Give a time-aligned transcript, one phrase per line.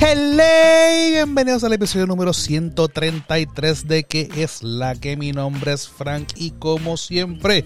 [0.00, 0.42] Hello,
[1.10, 6.50] bienvenidos al episodio número 133 de que es la que mi nombre es Frank y
[6.50, 7.64] como siempre,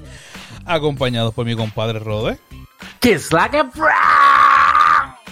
[0.66, 2.38] acompañados por mi compadre Rode.
[3.00, 3.64] Que es la que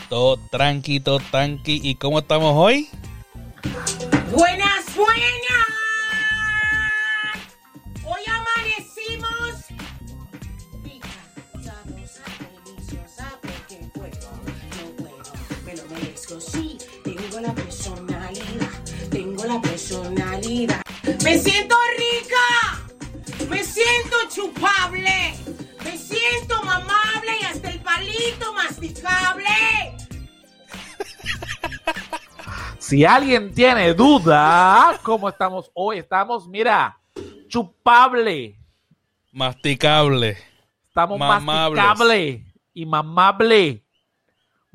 [0.09, 1.79] Todo tranqui, todo tranqui.
[1.83, 2.89] ¿Y cómo estamos hoy?
[21.27, 25.35] Me siento rica, me siento chupable,
[25.85, 29.45] me siento mamable y hasta el palito masticable.
[32.79, 35.99] Si alguien tiene duda, ¿cómo estamos hoy?
[35.99, 36.97] Estamos, mira,
[37.49, 38.57] chupable.
[39.33, 40.38] Masticable.
[40.87, 41.85] Estamos Mamables.
[41.85, 43.85] masticable y mamable.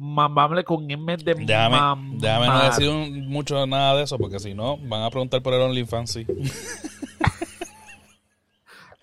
[0.03, 2.17] Mamable con M de Déjame, mamar.
[2.19, 5.53] déjame no decir un- mucho nada de eso porque si no van a preguntar por
[5.53, 6.11] el OnlyFans.
[6.11, 6.25] Sí.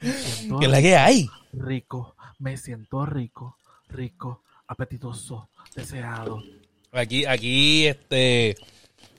[0.01, 1.29] ¿Qué es la que hay?
[1.53, 3.57] Rico, me siento rico,
[3.89, 6.43] rico, apetitoso, deseado.
[6.93, 8.57] Aquí, aquí, este,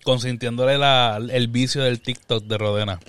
[0.04, 3.00] consintiéndole la, el vicio del TikTok de Rodena.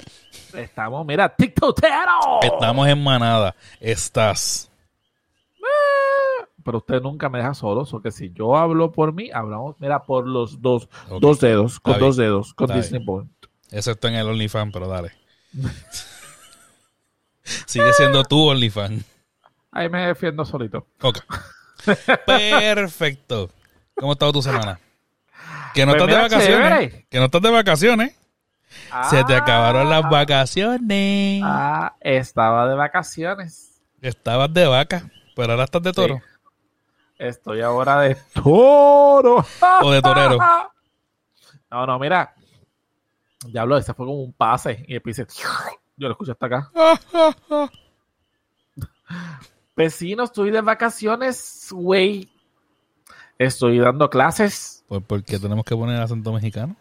[0.54, 2.40] Estamos, mira, TikTokero.
[2.42, 3.54] Estamos en manada.
[3.80, 4.70] Estás.
[6.70, 10.04] Pero usted nunca me deja solo, o que si yo hablo por mí, hablamos, mira,
[10.04, 10.88] por los dos,
[11.20, 12.28] dos dedos, con Está dos bien.
[12.28, 13.04] dedos, con Está Disney.
[13.04, 13.30] Point.
[13.72, 15.10] Excepto en el OnlyFans, pero dale.
[17.42, 19.04] Sigue siendo tu OnlyFans.
[19.72, 20.86] Ahí me defiendo solito.
[21.02, 21.18] Ok.
[22.26, 23.50] Perfecto.
[23.96, 24.78] ¿Cómo ha estado tu semana?
[25.74, 26.68] Que no Pues estás de vacaciones.
[26.68, 27.06] chévere.
[27.10, 28.16] Que no estás de vacaciones.
[29.10, 31.42] Se te Ah, acabaron las vacaciones.
[31.44, 33.80] Ah, estaba de vacaciones.
[34.00, 36.16] Estabas de vaca, pero ahora estás de toro.
[36.16, 36.22] Sí.
[37.20, 39.44] Estoy ahora de toro.
[39.82, 40.38] O de torero.
[41.70, 42.34] No, no, mira.
[43.46, 44.84] Diablo, ese fue como un pase.
[44.88, 45.32] Y después dice,
[45.96, 46.68] yo lo escucho hasta acá.
[49.76, 52.28] Vecino, estoy de vacaciones, güey.
[53.38, 54.84] Estoy dando clases.
[54.88, 56.74] Pues porque tenemos que poner acento mexicano.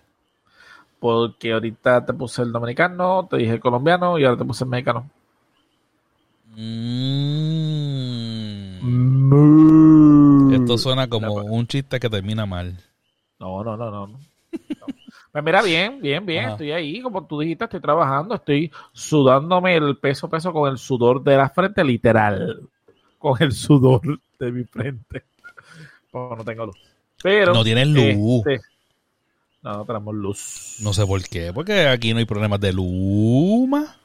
[1.00, 4.72] Porque ahorita te puse el dominicano, te dije el colombiano y ahora te puse el
[4.72, 5.08] mexicano.
[6.56, 7.20] Mm.
[10.76, 12.78] Esto suena como un chiste que termina mal.
[13.40, 14.08] No, no, no, no.
[14.08, 14.20] no.
[15.32, 16.46] Pues mira, bien, bien, bien.
[16.46, 16.52] Ajá.
[16.54, 21.24] Estoy ahí, como tú dijiste, estoy trabajando, estoy sudándome el peso peso con el sudor
[21.24, 22.68] de la frente, literal.
[23.20, 24.02] Con el sudor
[24.40, 25.24] de mi frente.
[26.12, 26.78] Porque no tengo luz.
[27.22, 27.54] Pero.
[27.54, 28.44] No tienes luz.
[28.48, 28.60] este,
[29.62, 30.78] no, no tenemos luz.
[30.82, 33.98] No sé por qué, porque aquí no hay problemas de luma.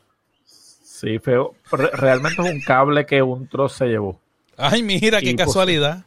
[0.44, 1.54] Sí, feo.
[1.70, 4.20] Re- realmente es un cable que un trozo se llevó.
[4.56, 6.04] Ay, mira, qué Y pues- casualidad.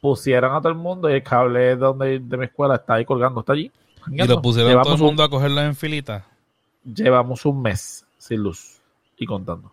[0.00, 3.40] Pusieron a todo el mundo y el cable donde, de mi escuela está ahí colgando,
[3.40, 3.70] está allí.
[4.10, 6.24] Y lo pusieron todo el Llevamos un- mundo a cogerlo en filita.
[6.84, 8.80] Llevamos un mes sin luz
[9.16, 9.72] y contando.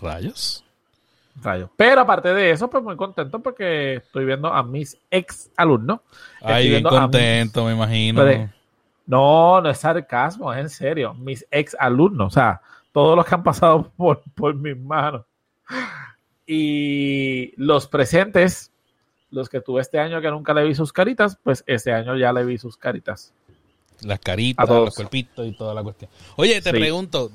[0.00, 0.64] Rayos.
[1.40, 1.70] Rayos.
[1.76, 6.00] Pero aparte de eso, pues muy contento porque estoy viendo a mis ex alumnos.
[6.42, 8.22] Ay, bien contento, me imagino.
[8.22, 8.50] Pero-
[9.06, 11.14] No, no es sarcasmo, es en serio.
[11.14, 12.60] Mis ex alumnos, o sea,
[12.92, 15.22] todos los que han pasado por, por mis manos.
[16.46, 18.70] Y los presentes,
[19.34, 22.32] los que tuve este año que nunca le vi sus caritas, pues este año ya
[22.32, 23.32] le vi sus caritas.
[24.02, 26.10] Las caritas, los cuerpitos y toda la cuestión.
[26.36, 26.76] Oye, te Sí.
[26.76, 27.30] pregunto,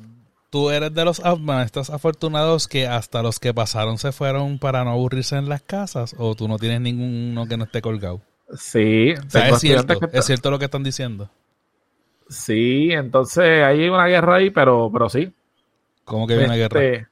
[0.49, 1.21] ¿tú eres de los
[1.65, 6.15] estos afortunados que hasta los que pasaron se fueron para no aburrirse en las casas?
[6.17, 8.21] ¿O tú no tienes ninguno que no esté colgado?
[8.55, 11.29] Sí, O sea, es cierto, que es cierto lo que están diciendo.
[12.29, 15.31] Sí, entonces hay una guerra ahí, pero, pero sí.
[16.05, 16.83] ¿Cómo que viene una guerra?
[16.83, 17.07] Este,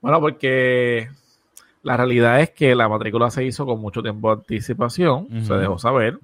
[0.00, 1.10] Bueno, porque
[1.82, 5.78] la realidad es que la matrícula se hizo con mucho tiempo de anticipación, se dejó
[5.78, 6.18] saber,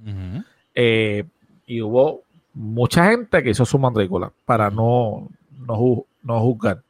[0.75, 1.25] eh,
[1.67, 2.23] y hubo
[2.53, 5.29] mucha gente que hizo su matrícula para no,
[5.67, 6.83] no, ju- no juzgar.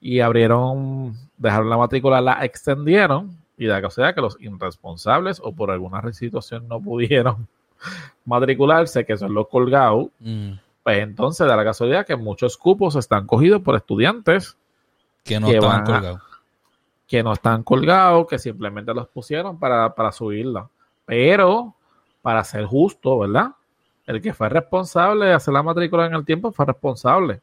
[0.00, 5.70] Y abrieron, dejaron la matrícula, la extendieron, y de casualidad que los irresponsables o por
[5.70, 7.46] alguna situación no pudieron
[8.24, 10.52] matricularse, que son los colgados, Mm.
[10.82, 14.56] pues entonces da la casualidad que muchos cupos están cogidos por estudiantes
[15.24, 16.20] Que no Que estaban a- colgados.
[17.06, 20.68] Que no están colgados, que simplemente los pusieron para, para subirla.
[21.04, 21.74] Pero,
[22.22, 23.50] para ser justo, ¿verdad?
[24.06, 27.40] El que fue responsable de hacer la matrícula en el tiempo fue responsable.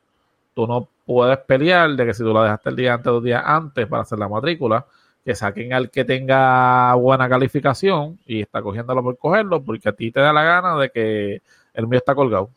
[0.56, 3.24] Tú no puedes pelear de que si tú la dejaste el día antes o dos
[3.24, 4.86] días antes para hacer la matrícula,
[5.24, 10.12] que saquen al que tenga buena calificación y está cogiéndolo por cogerlo, porque a ti
[10.12, 11.42] te da la gana de que
[11.74, 12.50] el mío está colgado.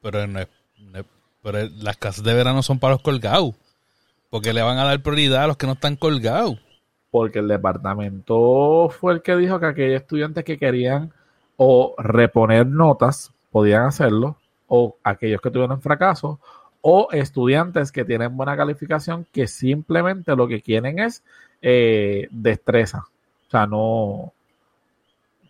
[0.00, 0.48] Pero no es,
[0.92, 1.04] Ne-
[1.42, 3.54] Pero el- las clases de verano son para los colgados.
[4.32, 6.58] Porque le van a dar prioridad a los que no están colgados.
[7.10, 11.12] Porque el departamento fue el que dijo que aquellos estudiantes que querían
[11.58, 14.38] o reponer notas podían hacerlo,
[14.68, 16.40] o aquellos que tuvieron fracaso,
[16.80, 21.22] o estudiantes que tienen buena calificación que simplemente lo que quieren es
[21.60, 23.04] eh, destreza.
[23.48, 24.32] O sea, no,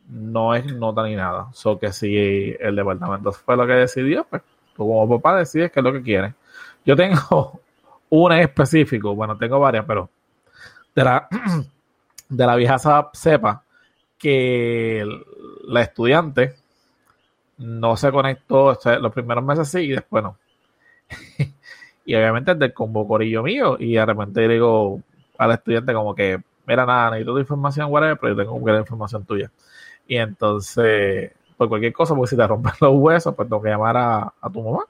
[0.08, 1.50] no es nota ni nada.
[1.52, 4.42] So que si el departamento fue lo que decidió, pues
[4.74, 6.34] tú como papá decides qué es lo que quieres.
[6.84, 7.60] Yo tengo
[8.20, 10.10] una en específico, bueno, tengo varias, pero
[10.94, 11.28] de la,
[12.28, 12.76] de la vieja
[13.14, 13.64] cepa
[14.18, 15.02] que
[15.64, 16.54] la estudiante
[17.56, 20.36] no se conectó o los primeros meses sí y después no.
[22.04, 25.00] y obviamente del combo corillo mío y de repente le digo
[25.38, 28.78] al estudiante como que, mira nada, necesito tu información, whatever, pero yo tengo que la
[28.80, 29.50] información tuya.
[30.06, 33.96] Y entonces, por cualquier cosa, porque si te rompen los huesos, pues tengo que llamar
[33.96, 34.84] a, a tu mamá.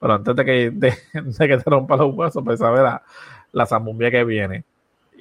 [0.00, 0.90] Pero antes de que, de,
[1.38, 3.02] que te rompan los huesos, pues saber la,
[3.52, 4.64] la zambumbia que viene.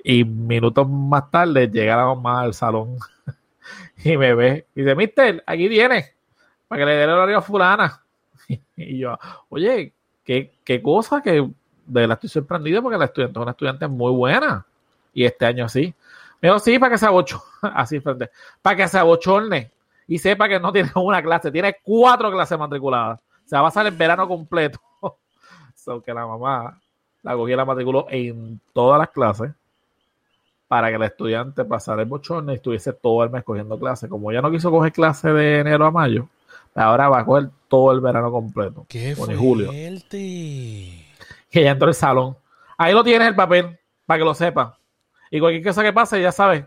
[0.03, 2.97] Y minutos más tarde llega la mamá al salón
[4.03, 6.13] y me ve y dice, Mister, aquí viene,
[6.67, 8.03] para que le dé el horario a fulana.
[8.77, 9.17] Y yo,
[9.49, 9.91] oye,
[10.23, 11.51] qué, qué cosa que de
[11.87, 14.65] verdad estoy sorprendido porque la estudiante es una estudiante muy buena.
[15.13, 15.93] Y este año sí.
[16.41, 18.29] Me dijo, sí, para que se abochorne, así frente,
[18.61, 19.71] para que se abochorne
[20.07, 23.19] y sepa que no tiene una clase, tiene cuatro clases matriculadas.
[23.47, 24.79] O sea, va a salir el verano completo.
[25.75, 26.81] so que la mamá
[27.23, 29.51] la cogía la matriculó en todas las clases
[30.67, 34.09] para que el estudiante pasara el bochorno y estuviese todo el mes cogiendo clases.
[34.09, 36.27] Como ya no quiso coger clases de enero a mayo,
[36.75, 38.85] ahora va a coger todo el verano completo.
[38.89, 39.35] ¡Qué fuerte!
[39.37, 39.71] julio.
[39.71, 42.35] Que ya entró el salón.
[42.77, 44.77] Ahí lo tienes el papel, para que lo sepa.
[45.31, 46.65] Y cualquier cosa que pase, ya sabes,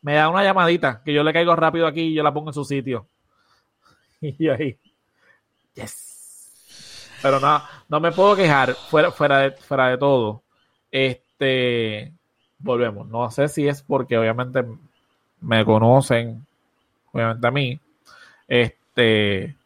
[0.00, 2.54] me da una llamadita, que yo le caigo rápido aquí y yo la pongo en
[2.54, 3.06] su sitio.
[4.20, 4.78] Y ahí.
[5.74, 6.11] Yes.
[7.22, 10.42] Pero no, no me puedo quejar, fuera, fuera, de, fuera de todo.
[10.90, 12.12] Este,
[12.58, 13.06] volvemos.
[13.08, 14.64] No sé si es porque obviamente
[15.40, 16.44] me conocen,
[17.12, 17.80] obviamente a mí.
[18.48, 19.56] Este,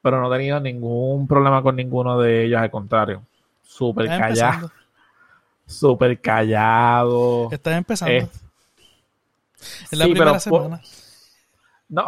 [0.00, 3.22] pero no he tenido ningún problema con ninguno de ellos, al contrario.
[3.62, 4.70] Súper callado,
[5.66, 7.48] súper callado.
[7.52, 8.14] Estás empezando.
[8.14, 10.80] Es la sí, primera pero semana.
[11.88, 12.06] No.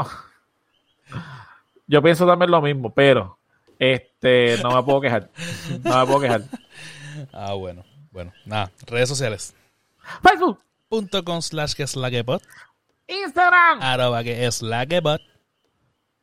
[1.86, 3.38] Yo pienso también lo mismo, pero
[3.78, 5.30] este no me puedo quejar.
[5.82, 6.42] No me puedo quejar.
[7.32, 7.84] Ah, bueno.
[8.10, 8.70] Bueno, nada.
[8.86, 9.54] Redes sociales.
[10.22, 12.42] Facebook, Punto com slash que es la que bot.
[13.08, 15.20] Instagram Arroba que es la que bot.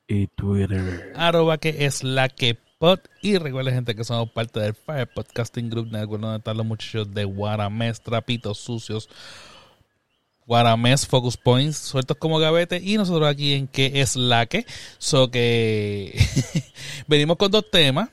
[0.07, 1.13] y Twitter.
[1.15, 3.09] Arroba que es la que bot.
[3.21, 7.13] Y recuerden, gente, que somos parte del Fire Podcasting Group Network, donde están los muchachos
[7.13, 9.09] de Guaramés, Trapitos Sucios,
[10.45, 12.81] Guaramés, Focus Points, sueltos como gavete.
[12.83, 14.65] Y nosotros aquí en que es la que.
[14.97, 16.19] So que
[17.07, 18.09] venimos con dos temas.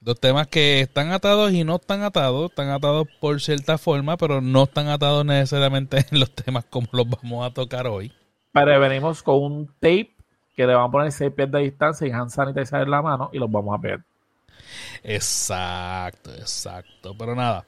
[0.00, 2.50] Dos temas que están atados y no están atados.
[2.50, 7.08] Están atados por cierta forma, pero no están atados necesariamente en los temas como los
[7.08, 8.12] vamos a tocar hoy.
[8.52, 10.14] Pero venimos con un tape
[10.56, 13.30] que le vamos a poner 6 pies de distancia y hand sanitizer en la mano
[13.32, 14.00] y los vamos a pegar.
[15.02, 17.14] Exacto, exacto.
[17.16, 17.64] Pero nada,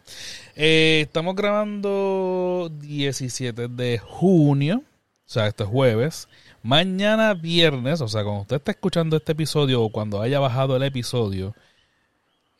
[0.54, 4.82] eh, estamos grabando 17 de junio,
[5.26, 6.28] o sea, este es jueves.
[6.62, 10.82] Mañana viernes, o sea, cuando usted está escuchando este episodio o cuando haya bajado el
[10.82, 11.54] episodio,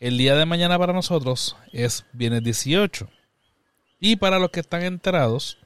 [0.00, 3.08] el día de mañana para nosotros es viernes 18.
[4.00, 5.58] Y para los que están enterados,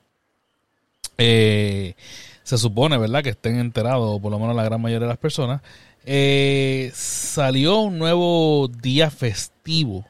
[1.16, 1.94] eh,
[2.42, 3.22] se supone, ¿verdad?
[3.22, 5.62] Que estén enterados, o por lo menos la gran mayoría de las personas,
[6.04, 10.04] eh, salió un nuevo día festivo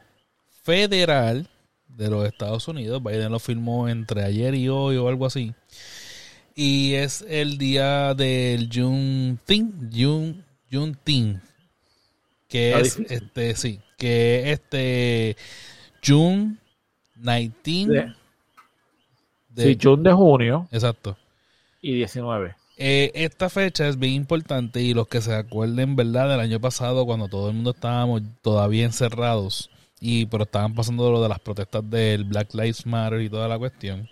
[0.63, 1.49] federal
[1.97, 3.03] de los Estados Unidos.
[3.03, 5.55] Biden lo firmó entre ayer y hoy o algo así.
[6.55, 11.43] Y es el día del Juneteenth, June, Juneteenth,
[12.49, 13.07] que es difícil.
[13.11, 15.37] este, sí, que este
[16.05, 16.57] June
[17.17, 18.15] 19
[19.51, 21.17] De- de- Sí, June de junio exacto.
[21.83, 22.55] y 19.
[22.79, 26.29] Eh, esta fecha es bien importante y los que se acuerden, ¿verdad?
[26.29, 31.23] Del año pasado cuando todo el mundo estábamos todavía encerrados y pero estaban pasando lo
[31.23, 34.09] de las protestas del Black Lives Matter y toda la cuestión.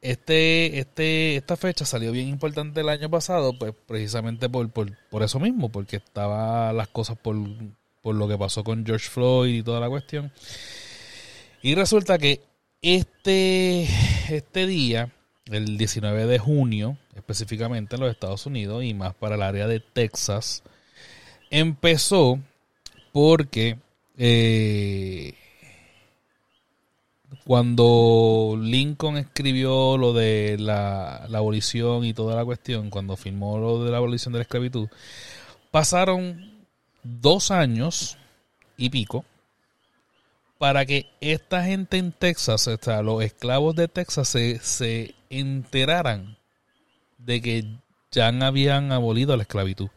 [0.00, 5.22] Este, este, esta fecha salió bien importante el año pasado, pues precisamente por, por, por
[5.22, 7.36] eso mismo, porque estaba las cosas por,
[8.00, 10.32] por lo que pasó con George Floyd y toda la cuestión.
[11.62, 12.40] Y resulta que
[12.80, 13.88] este,
[14.28, 15.10] este día,
[15.46, 19.80] el 19 de junio, específicamente en los Estados Unidos y más para el área de
[19.80, 20.62] Texas,
[21.50, 22.38] empezó
[23.12, 23.78] porque
[24.18, 25.34] eh,
[27.44, 33.90] cuando Lincoln escribió lo de la, abolición y toda la cuestión, cuando firmó lo de
[33.90, 34.88] la abolición de la esclavitud,
[35.70, 36.66] pasaron
[37.02, 38.18] dos años
[38.76, 39.24] y pico
[40.58, 46.36] para que esta gente en Texas, o sea, los esclavos de Texas se, se enteraran
[47.18, 47.64] de que
[48.10, 49.88] ya habían abolido la esclavitud.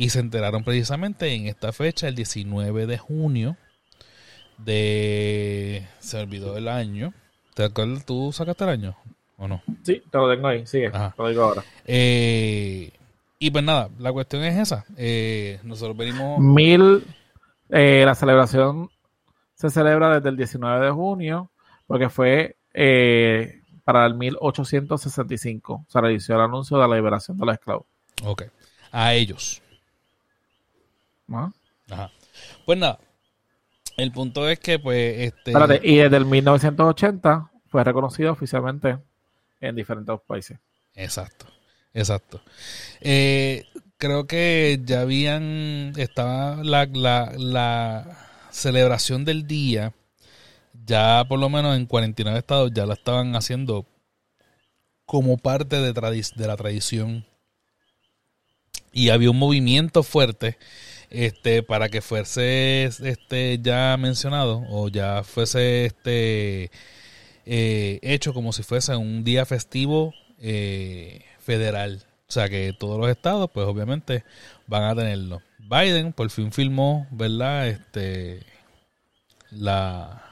[0.00, 3.58] Y se enteraron precisamente en esta fecha, el 19 de junio
[4.56, 5.86] de...
[5.98, 7.12] Se olvidó el año.
[7.52, 8.06] ¿Te acuerdas?
[8.06, 8.96] ¿Tú sacaste el año
[9.36, 9.60] o no?
[9.82, 11.12] Sí, te lo tengo ahí, sigue, Ajá.
[11.14, 11.62] te lo digo ahora.
[11.84, 12.90] Eh,
[13.38, 14.86] y pues nada, la cuestión es esa.
[14.96, 16.38] Eh, nosotros venimos...
[16.38, 17.04] Mil,
[17.68, 18.88] eh, la celebración
[19.54, 21.50] se celebra desde el 19 de junio,
[21.86, 25.84] porque fue eh, para el 1865.
[25.88, 27.84] Se realizó el anuncio de la liberación de los esclavos.
[28.24, 28.44] Ok.
[28.92, 29.60] A ellos.
[31.90, 32.10] Ajá.
[32.64, 32.98] Pues nada.
[33.96, 35.50] El punto es que, pues, este.
[35.50, 38.98] Espérate, y desde el 1980 fue reconocido oficialmente
[39.60, 40.58] en diferentes países.
[40.94, 41.46] Exacto.
[41.92, 42.40] Exacto.
[43.00, 43.64] Eh,
[43.96, 45.92] creo que ya habían.
[45.96, 49.92] Estaba la, la, la celebración del día.
[50.86, 53.86] Ya por lo menos en 49 estados ya la estaban haciendo
[55.04, 57.26] como parte de, de la tradición.
[58.92, 60.58] Y había un movimiento fuerte
[61.10, 66.70] este para que fuese este ya mencionado o ya fuese este
[67.46, 72.04] eh, hecho como si fuese un día festivo eh, federal.
[72.28, 74.24] O sea que todos los estados pues obviamente
[74.66, 75.42] van a tenerlo.
[75.58, 78.40] Biden por fin firmó verdad este
[79.50, 80.22] la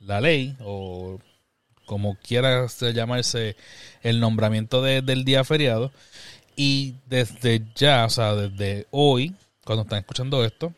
[0.00, 1.18] la ley o
[1.84, 3.56] como quiera se- llamarse
[4.02, 5.92] el nombramiento de- del día feriado.
[6.56, 9.34] Y desde ya, o sea, desde hoy,
[9.66, 10.72] cuando están escuchando esto,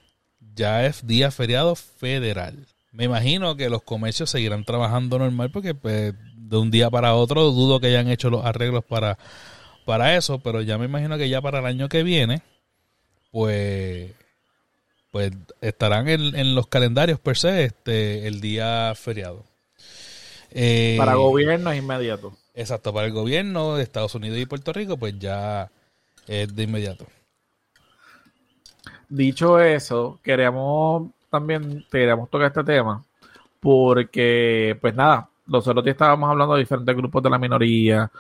[0.55, 2.67] ya es día feriado federal.
[2.91, 7.51] Me imagino que los comercios seguirán trabajando normal porque pues, de un día para otro
[7.53, 9.19] dudo que hayan hecho los arreglos para,
[9.85, 12.41] para eso, pero ya me imagino que ya para el año que viene,
[13.31, 14.11] pues,
[15.13, 19.45] pues estarán en, en los calendarios per se este, el día feriado.
[20.51, 22.35] Eh, Para gobierno es inmediato.
[22.55, 25.71] Exacto, para el gobierno de Estados Unidos y Puerto Rico, pues ya
[26.27, 27.07] es de inmediato.
[29.09, 33.05] Dicho eso, queríamos también queríamos tocar este tema
[33.61, 38.11] porque, pues nada, nosotros ya estábamos hablando de diferentes grupos de la minoría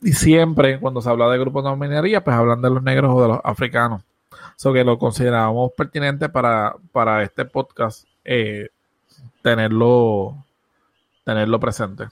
[0.00, 3.12] y siempre cuando se habla de grupos de la minoría, pues hablan de los negros
[3.14, 4.02] o de los africanos.
[4.56, 8.68] Eso que lo considerábamos pertinente para, para este podcast eh,
[9.42, 10.36] tenerlo
[11.24, 12.08] tenerlo presente.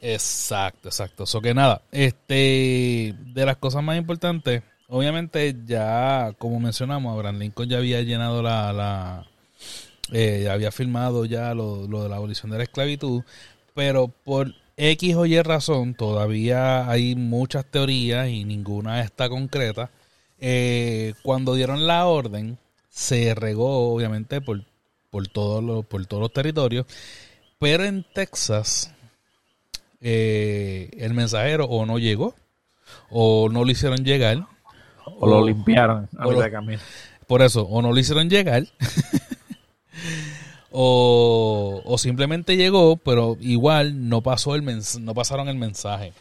[0.00, 1.24] Exacto, exacto.
[1.24, 7.68] Eso que nada, este, de las cosas más importantes, obviamente ya, como mencionamos, Abraham Lincoln
[7.68, 9.26] ya había llenado la, la
[10.12, 13.22] eh, ya había firmado ya lo, lo de la abolición de la esclavitud,
[13.74, 19.90] pero por X o Y razón todavía hay muchas teorías y ninguna está concreta.
[20.40, 24.64] Eh, cuando dieron la orden, se regó obviamente por,
[25.10, 26.86] por, todos los, por todos los territorios,
[27.58, 28.92] pero en Texas
[30.00, 32.36] eh, el mensajero o no llegó
[33.10, 34.46] o no lo hicieron llegar.
[35.18, 36.80] O lo limpiaron a mitad de camino.
[37.26, 38.64] Por eso, o no lo hicieron llegar.
[40.70, 46.12] o, o simplemente llegó, pero igual no pasó el mens- no pasaron el mensaje.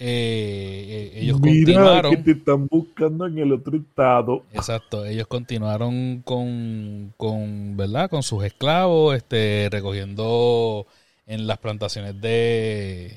[0.00, 2.22] Eh, eh, ellos continuaron.
[2.22, 4.44] te están buscando en el otro estado.
[4.52, 8.08] Exacto, ellos continuaron con, con, ¿verdad?
[8.08, 10.86] Con sus esclavos, este, recogiendo
[11.26, 13.12] en las plantaciones de,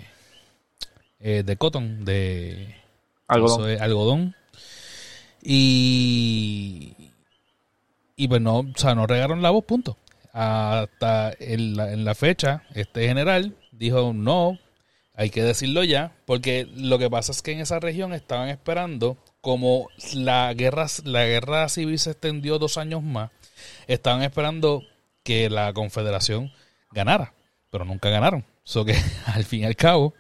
[1.20, 2.74] eh, de cotton, de
[3.28, 3.60] Algodón.
[3.60, 4.36] eso es algodón.
[5.42, 6.96] Y,
[8.16, 9.98] y pues no, o sea, no regaron la voz, punto.
[10.34, 14.60] Hasta en la, en la fecha, este general dijo, no,
[15.16, 19.18] hay que decirlo ya, porque lo que pasa es que en esa región estaban esperando,
[19.42, 23.32] como la guerra, la guerra civil se extendió dos años más,
[23.88, 24.84] estaban esperando
[25.24, 26.52] que la confederación
[26.92, 27.34] ganara,
[27.70, 28.46] pero nunca ganaron.
[28.64, 28.96] So que
[29.26, 30.14] al fin y al cabo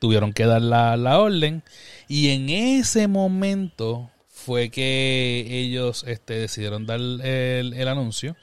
[0.00, 1.62] tuvieron que dar la, la orden
[2.08, 4.10] y en ese momento
[4.44, 8.36] fue que ellos este, decidieron dar el, el anuncio.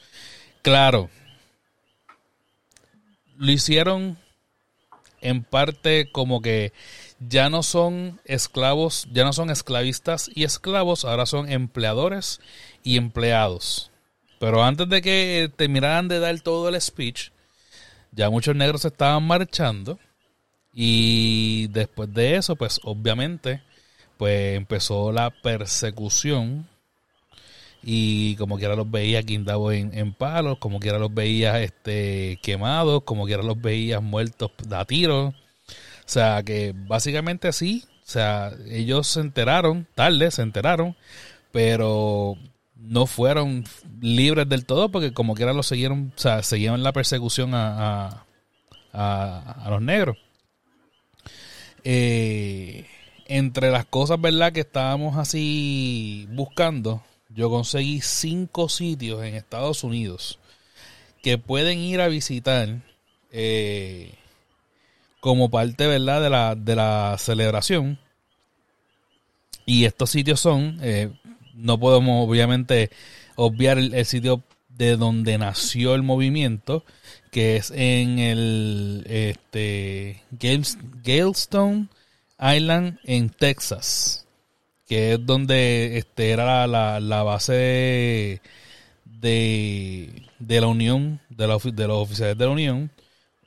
[0.62, 1.10] Claro,
[3.38, 4.17] lo hicieron
[5.22, 6.74] en parte como que
[7.20, 12.39] ya no son esclavos, ya no son esclavistas y esclavos, ahora son empleadores
[12.84, 13.91] y empleados.
[14.39, 17.29] Pero antes de que terminaran de dar todo el speech,
[18.12, 20.00] ya muchos negros estaban marchando
[20.74, 23.62] y después de eso, pues obviamente,
[24.22, 26.68] pues empezó la persecución
[27.82, 33.01] y como quiera los veías guindados en, en palos, como quiera los veías este, quemados,
[33.04, 35.34] como quiera los veías muertos a tiros.
[35.34, 40.96] O sea, que básicamente sí, o sea, ellos se enteraron, tarde se enteraron,
[41.51, 42.38] pero
[42.75, 43.63] no fueron
[44.01, 48.25] libres del todo porque como quiera lo siguieron, o sea, seguían la persecución a, a,
[48.94, 50.16] a- a los negros.
[51.84, 52.86] Eh,
[53.32, 54.52] entre las cosas, ¿verdad?
[54.52, 60.38] Que estábamos así buscando, yo conseguí cinco sitios en Estados Unidos
[61.22, 62.82] que pueden ir a visitar
[63.32, 64.14] eh,
[65.22, 66.22] como parte, ¿verdad?
[66.22, 68.00] De la, de la celebración.
[69.66, 71.12] Y estos sitios son, eh,
[71.54, 72.90] no podemos obviamente
[73.36, 76.84] obviar el, sitio de donde nació el movimiento,
[77.32, 80.80] que es en el este, Gales-
[82.42, 84.26] Island en Texas,
[84.88, 88.42] que es donde este, era la, la- base
[89.06, 92.92] de, de, la Unión, de, los oficiales de la Unión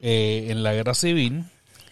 [0.01, 1.45] eh, en la guerra civil,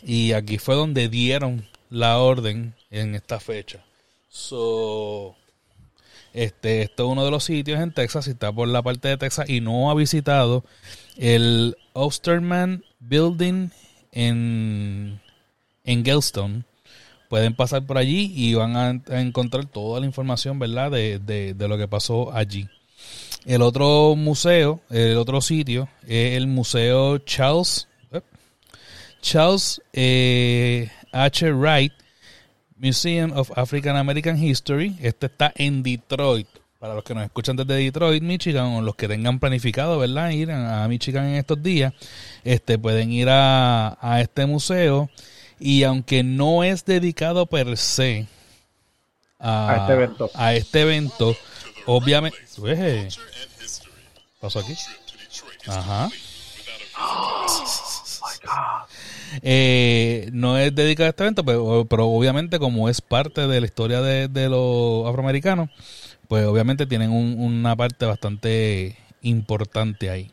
[0.03, 3.85] y aquí fue donde dieron la orden en esta fecha.
[4.29, 5.37] So,
[6.33, 9.51] este, esto es uno de los sitios en Texas, está por la parte de Texas
[9.51, 10.65] y no ha visitado
[11.17, 13.71] el Osterman Building
[14.13, 15.21] en,
[15.85, 16.03] en
[17.33, 20.91] pueden pasar por allí y van a, encontrar toda la información, ¿verdad?
[20.91, 22.69] De, de- lo que pasó allí.
[23.47, 28.21] El otro museo, el otro sitio, es el Museo Charles, eh,
[29.23, 31.51] Charles eh, H.
[31.55, 31.95] Wright
[32.77, 34.99] Museum of African American History.
[35.01, 36.49] Este está en Detroit.
[36.79, 40.33] Para los que nos escuchan desde Detroit, Michigan, o los que tengan planificado, ¿verdad?
[40.33, 41.95] Ir a Michigan en estos días,
[42.45, 45.09] este, pueden ir a, a este museo.
[45.65, 48.27] Y aunque no es dedicado per se
[49.39, 50.31] a, A este evento.
[50.35, 51.37] a este evento,
[51.87, 52.37] obviamente.
[52.59, 53.09] Ueje,
[54.41, 54.75] ¿Pasó aquí?
[55.69, 56.11] Ajá.
[59.43, 63.67] Eh, no es dedicado a este evento, pero, pero obviamente como es parte de la
[63.67, 65.71] historia de, de los afroamericanos,
[66.29, 70.31] pues obviamente tienen un- una parte bastante importante ahí.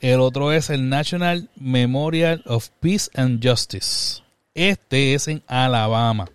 [0.00, 4.22] El otro es el National Memorial of Peace and Justice.
[4.54, 6.26] Este es en Alabama.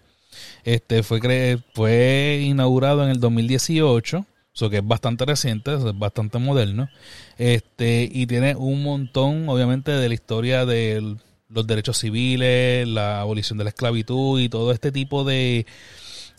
[0.64, 6.90] Este fue, fue inaugurado en el 2018, eso que es bastante reciente, es bastante moderno.
[7.38, 11.16] Este, y tiene un montón, obviamente, de la historia de
[11.50, 15.66] los derechos civiles, la abolición de la esclavitud y todo este tipo de,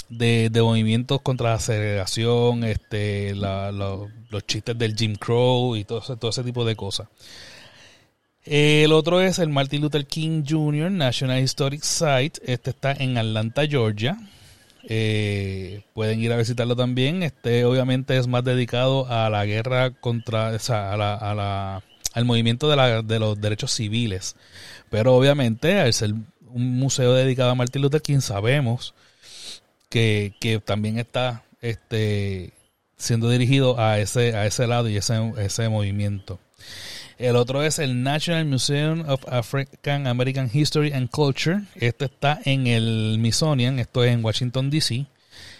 [0.09, 3.97] de, movimientos contra la segregación, este, la- la-
[4.31, 7.09] los chistes del Jim Crow y todo todo ese tipo de cosas.
[8.45, 10.91] El otro es el Martin Luther King Jr.
[10.91, 12.41] National Historic Site.
[12.45, 14.17] Este está en Atlanta, Georgia.
[14.85, 17.23] Eh, pueden ir a visitarlo también.
[17.23, 21.83] Este obviamente es más dedicado a la guerra contra, o sea, a la- a la-
[22.15, 24.37] al movimiento de, la- de los derechos civiles.
[24.89, 26.13] Pero obviamente al ser
[26.53, 28.95] un museo dedicado a Martin Luther King sabemos
[29.91, 32.53] que, que también está este,
[32.97, 36.41] siendo dirigido a ese, a ese lado y ese, ese movimiento.
[37.21, 41.61] El otro es el National Museum of African American History and Culture.
[41.75, 45.05] Este está en el Smithsonian, esto es en Washington DC.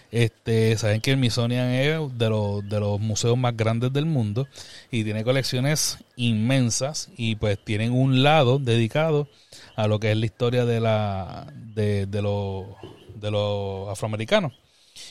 [0.09, 4.47] Este, saben que el Smithsonian es de los, de los museos más grandes del mundo
[4.89, 9.27] y tiene colecciones inmensas y pues tienen un lado dedicado
[9.75, 12.65] a lo que es la historia de la de, de los
[13.13, 14.53] de los afroamericanos.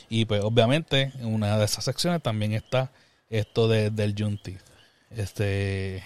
[0.09, 2.91] Y pues obviamente en una de esas secciones también está
[3.29, 4.59] esto de, del Juneteenth.
[5.11, 6.03] Este,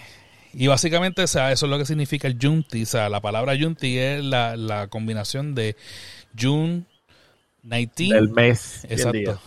[0.58, 2.88] y básicamente, o sea, eso es lo que significa el Juneteenth.
[2.88, 5.76] O sea, la palabra Juneteenth es la, la combinación de
[6.38, 6.84] June
[7.62, 9.18] 19 Del mes Exacto.
[9.18, 9.38] día.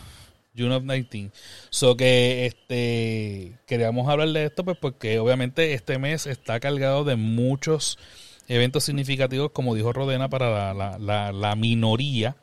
[0.56, 1.32] June of 19.
[1.72, 7.16] So que este queríamos hablar de esto pues porque obviamente este mes está cargado de
[7.16, 7.98] muchos
[8.48, 12.36] eventos significativos como dijo Rodena para la, la, la, la minoría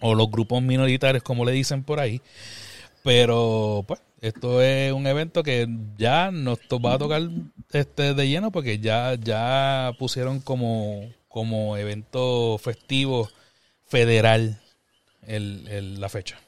[0.00, 2.20] o los grupos minoritarios como le dicen por ahí.
[3.02, 7.28] Pero pues esto es un evento que ya nos va a tocar
[7.80, 13.28] este de lleno porque ya ya pusieron como como evento festivo
[13.86, 14.60] federal
[15.22, 16.38] el, el- la fecha.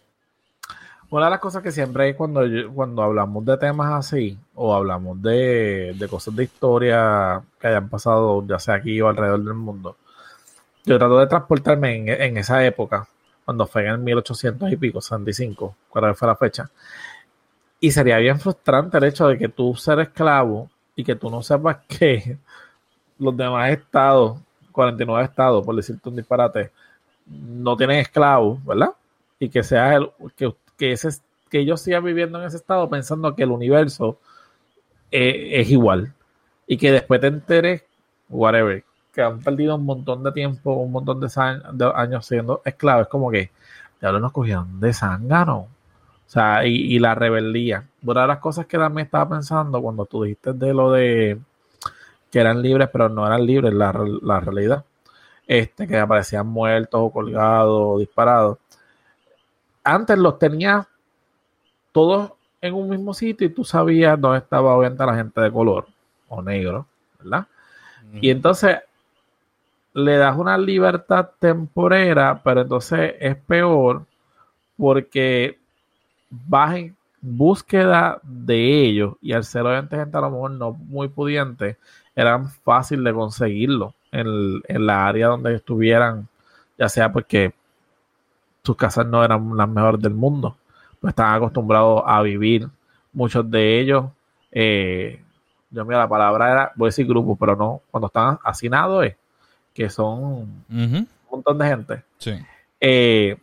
[1.11, 5.23] Una de las cosas que siempre cuando, yo- cuando hablamos de temas así, o hablamos
[5.23, 9.97] de, de cosas de historia que hayan pasado, ya sea aquí o alrededor del mundo,
[10.87, 13.09] yo trato de transportarme en, en esa época,
[13.45, 16.71] cuando fue en el 1800 y pico, 65, cuál fue la fecha.
[17.81, 21.43] Y sería bien frustrante el hecho de que tú ser esclavo y que tú no
[21.43, 22.39] sepas que
[23.19, 24.41] los demás estados,
[24.73, 26.73] 49 estados, por decirte un disparate,
[27.27, 28.91] no tienen esclavos, ¿verdad?
[29.39, 31.11] Y que sea el, que, que, ese,
[31.51, 34.19] que ellos sigan viviendo en ese estado pensando que el universo
[35.11, 36.13] eh, es igual.
[36.67, 37.85] Y que después te enteres,
[38.29, 43.03] whatever, que han perdido un montón de tiempo, un montón de, años siendo esclavos.
[43.03, 43.51] Es como que
[44.01, 45.69] ya nos cogieron de zángano.
[46.27, 47.87] O sea, y, y la rebeldía.
[48.03, 51.39] Una de las cosas que también estaba pensando cuando tú dijiste de lo de
[52.31, 54.85] que eran libres, pero no eran libres, la, la realidad.
[55.47, 58.59] Este, que aparecían muertos o colgados o disparados.
[59.85, 60.87] Antes los tenías
[61.93, 65.87] todos en un mismo sitio y tú sabías dónde estaba obviamente la gente de color
[66.29, 66.87] o negro,
[67.21, 67.47] ¿verdad?
[68.21, 68.79] Y entonces
[69.95, 74.05] le das una libertad temporera, pero entonces es peor
[74.77, 75.59] porque
[76.47, 81.09] vas en búsqueda de ellos y al ser obviamente gente a lo mejor no muy
[81.09, 81.77] pudiente,
[82.15, 86.29] eran fácil de conseguirlo en, en la área donde estuvieran,
[86.79, 87.53] ya sea porque
[88.63, 90.57] sus casas no eran las mejores del mundo,
[91.01, 92.69] pues estaban acostumbrados a vivir,
[93.13, 94.07] muchos de ellos,
[94.53, 95.23] eh,
[95.71, 99.17] yo mira, la palabra era, voy a decir grupo, pero no, cuando están hacinados es
[99.75, 102.03] que son un montón de gente.
[102.19, 102.33] Sí.
[102.81, 103.37] Eh,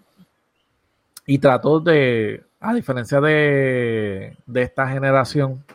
[1.28, 5.66] y trató de, a diferencia de, de esta generación,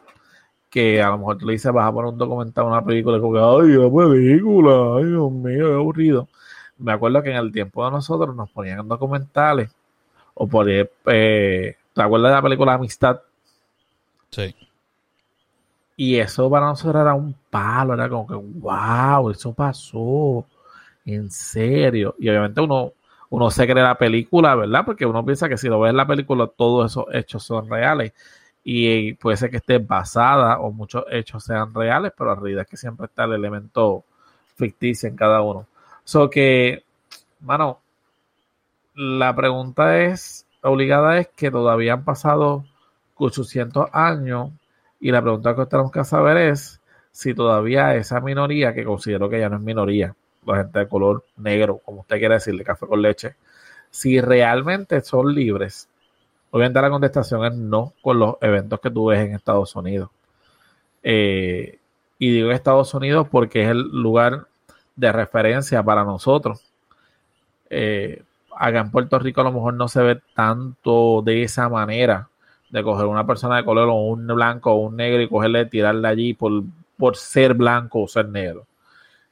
[0.70, 3.20] que a lo mejor tú le dices, vas a poner un documental, una película, y
[3.20, 6.28] como que, ay, una película, ay, Dios mío, qué aburrido.
[6.78, 9.70] Me acuerdo que en el tiempo de nosotros nos ponían documentales,
[10.32, 13.20] o por eh, ¿te acuerdas de la película Amistad?
[14.30, 14.56] Sí.
[15.94, 20.46] Y eso para nosotros era un palo, era como que, wow, eso pasó,
[21.04, 22.14] en serio.
[22.18, 22.92] Y obviamente uno,
[23.30, 24.84] uno se cree la película, ¿verdad?
[24.84, 28.12] Porque uno piensa que si lo ves en la película, todos esos hechos son reales.
[28.64, 32.68] Y puede ser que esté basada o muchos hechos sean reales, pero la realidad es
[32.68, 34.04] que siempre está el elemento
[34.56, 35.66] ficticio en cada uno.
[36.04, 36.84] So que,
[37.40, 37.80] mano,
[38.94, 42.64] la pregunta es, obligada es que todavía han pasado
[43.16, 44.50] 800 años
[45.00, 49.40] y la pregunta que tenemos que saber es si todavía esa minoría, que considero que
[49.40, 50.14] ya no es minoría,
[50.52, 53.36] la gente de color negro, como usted quiere decirle, café con leche,
[53.90, 55.88] si realmente son libres.
[56.50, 60.10] Obviamente la contestación es no con los eventos que tú ves en Estados Unidos.
[61.02, 61.78] Eh,
[62.18, 64.46] y digo Estados Unidos porque es el lugar
[64.96, 66.62] de referencia para nosotros.
[67.70, 68.22] Eh,
[68.56, 72.28] acá en Puerto Rico a lo mejor no se ve tanto de esa manera
[72.70, 76.08] de coger una persona de color o un blanco o un negro y cogerle, tirarle
[76.08, 76.64] allí por,
[76.96, 78.66] por ser blanco o ser negro.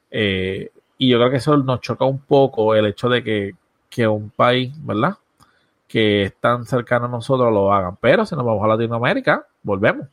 [0.09, 3.55] Eh, y yo creo que eso nos choca un poco el hecho de que,
[3.89, 5.17] que un país, ¿verdad?
[5.87, 7.97] Que es tan cercano a nosotros lo hagan.
[8.01, 10.07] Pero si nos vamos a Latinoamérica, volvemos.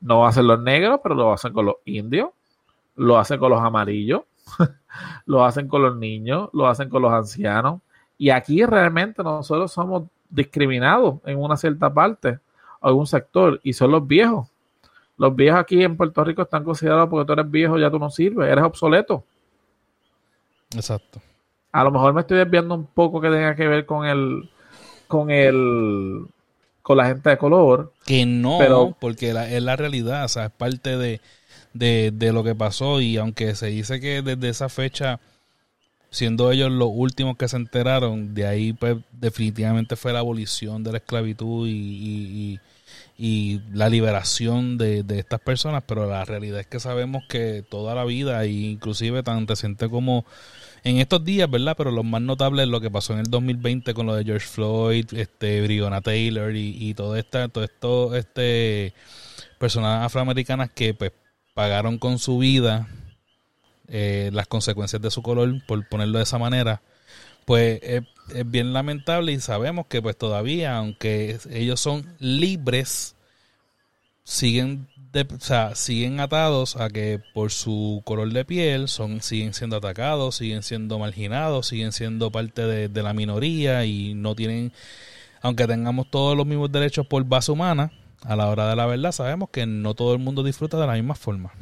[0.00, 2.30] No hacen los negros, pero lo hacen con los indios,
[2.96, 4.22] lo hacen con los amarillos,
[5.26, 7.80] lo hacen con los niños, lo hacen con los ancianos.
[8.16, 12.38] Y aquí realmente nosotros somos discriminados en una cierta parte,
[12.80, 14.48] algún sector, y son los viejos.
[15.16, 18.08] Los viejos aquí en Puerto Rico están considerados porque tú eres viejo, ya tú no
[18.08, 19.24] sirves, eres obsoleto.
[20.74, 21.20] Exacto.
[21.72, 24.50] A lo mejor me estoy desviando un poco que tenga que ver con el,
[25.08, 26.26] con el,
[26.82, 27.92] con la gente de color.
[28.04, 31.20] Que no, Pero- porque la- es la realidad, o sea, es parte de,
[31.72, 35.20] de, de lo que pasó y aunque se dice que desde esa fecha,
[36.10, 40.92] siendo ellos los últimos que se enteraron, de ahí pues definitivamente fue la abolición de
[40.92, 42.60] la esclavitud y, y- y-
[43.18, 47.94] y la liberación de, de estas personas, pero la realidad es que sabemos que toda
[47.94, 50.24] la vida, e inclusive tan reciente como
[50.84, 51.74] en estos días, ¿verdad?
[51.76, 54.46] Pero lo más notable es lo que pasó en el 2020 con lo de George
[54.46, 58.94] Floyd, este Breonna Taylor y, y todo esta, todo esto, este
[59.58, 61.12] personas afroamericanas que pues
[61.54, 62.88] pagaron con su vida
[63.88, 66.80] eh, las consecuencias de su color, por ponerlo de esa manera,
[67.44, 68.02] pues es,
[68.46, 73.16] bien lamentable y sabemos que pues todavía, aunque ellos son libres,
[74.24, 79.54] siguen de- o sea, siguen atados a que por su color de piel son siguen
[79.54, 84.72] siendo atacados, siguen siendo marginados, siguen siendo parte de, de la minoría y no tienen,
[85.42, 89.12] aunque tengamos todos los mismos derechos por base humana, a la hora de la verdad
[89.12, 91.52] sabemos que no todo el mundo disfruta de la misma forma.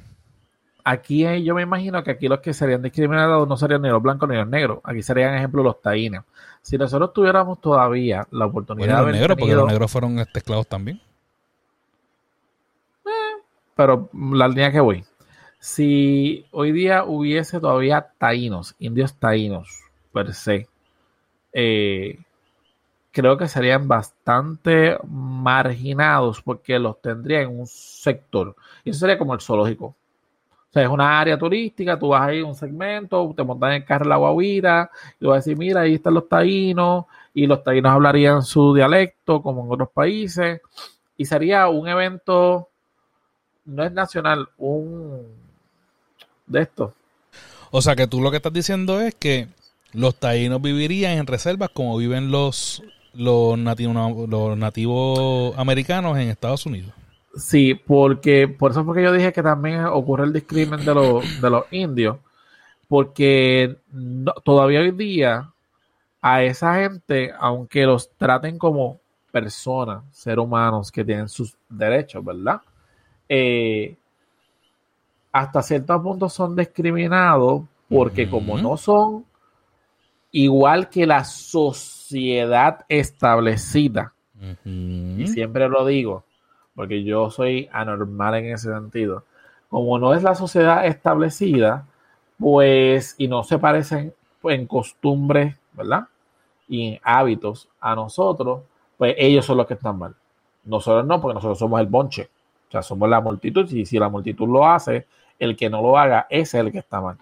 [0.90, 4.00] Aquí eh, yo me imagino que aquí los que serían discriminados no serían ni los
[4.00, 4.80] blancos ni los negros.
[4.84, 6.24] Aquí serían, ejemplo, los taínos.
[6.62, 10.38] Si nosotros tuviéramos todavía la oportunidad Bueno, de los negros, porque los negros fueron este,
[10.38, 10.98] esclavos también.
[13.76, 15.04] pero la línea que voy.
[15.58, 20.68] Si hoy día hubiese todavía taínos, indios taínos, per se,
[21.52, 22.18] eh,
[23.12, 28.56] creo que serían bastante marginados porque los tendría en un sector.
[28.84, 29.94] Y eso sería como el zoológico.
[30.70, 33.84] O sea, es una área turística, tú vas ahí un segmento, te montas en el
[33.84, 37.92] carro la guaguita, y vas a decir, mira, ahí están los taínos, y los taínos
[37.92, 40.60] hablarían su dialecto, como en otros países,
[41.16, 42.68] y sería un evento
[43.64, 45.26] no es nacional, un
[46.46, 46.94] de esto.
[47.70, 49.48] O sea que tú lo que estás diciendo es que
[49.92, 52.82] los taínos vivirían en reservas como viven los
[53.14, 56.92] los, nativo- los nativos americanos en Estados Unidos.
[57.38, 61.40] Sí, porque por eso fue que yo dije que también ocurre el discrimen de los,
[61.40, 62.18] de los indios,
[62.88, 65.50] porque no- todavía hoy día
[66.20, 68.98] a esa gente, aunque los traten como
[69.30, 72.60] personas, seres humanos que tienen sus derechos, ¿verdad?
[73.28, 73.96] Eh,
[75.30, 79.24] hasta cierto punto son discriminados porque como no son
[80.32, 84.12] igual que la sociedad establecida,
[85.18, 86.24] y siempre lo digo,
[86.78, 89.24] porque yo soy anormal en ese sentido.
[89.68, 91.84] Como no es la sociedad establecida,
[92.38, 96.04] pues, y no se parecen pues, en costumbres, ¿verdad?
[96.68, 98.60] Y en hábitos a nosotros,
[98.96, 100.14] pues ellos son los que están mal.
[100.66, 102.28] Nosotros no, porque nosotros somos el bonche.
[102.68, 105.04] O sea, somos la multitud, y si la multitud lo hace,
[105.40, 107.16] el que no lo haga, ese es el que está mal.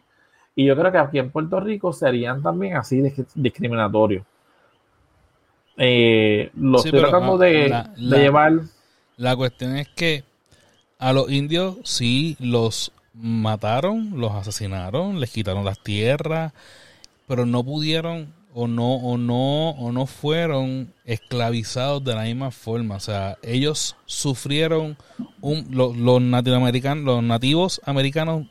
[0.55, 4.27] Y yo creo que aquí en Puerto Rico serían también así dis- discriminatorios.
[5.79, 8.53] Eh, lo Sí, estoy tratando de, la- de la- llevar.
[9.17, 10.25] La cuestión es que
[10.99, 16.53] a los indios sí los mataron, los asesinaron, les quitaron las tierras,
[17.27, 22.97] pero no pudieron o no o no o no fueron esclavizados de la misma forma,
[22.97, 24.97] o sea, ellos sufrieron
[25.41, 28.47] un los, los los nativos americanos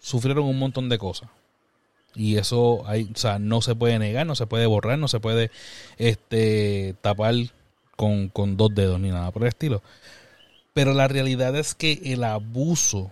[0.00, 1.28] sufrieron un montón de cosas.
[2.14, 5.20] Y eso hay, o sea, no se puede negar, no se puede borrar, no se
[5.20, 5.50] puede
[5.96, 7.34] este tapar
[8.00, 9.82] con, con dos dedos ni nada por el estilo.
[10.72, 13.10] Pero la realidad es que el abuso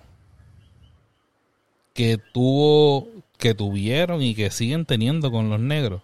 [1.92, 6.00] que tuvo, que tuvieron y que siguen teniendo con los negros,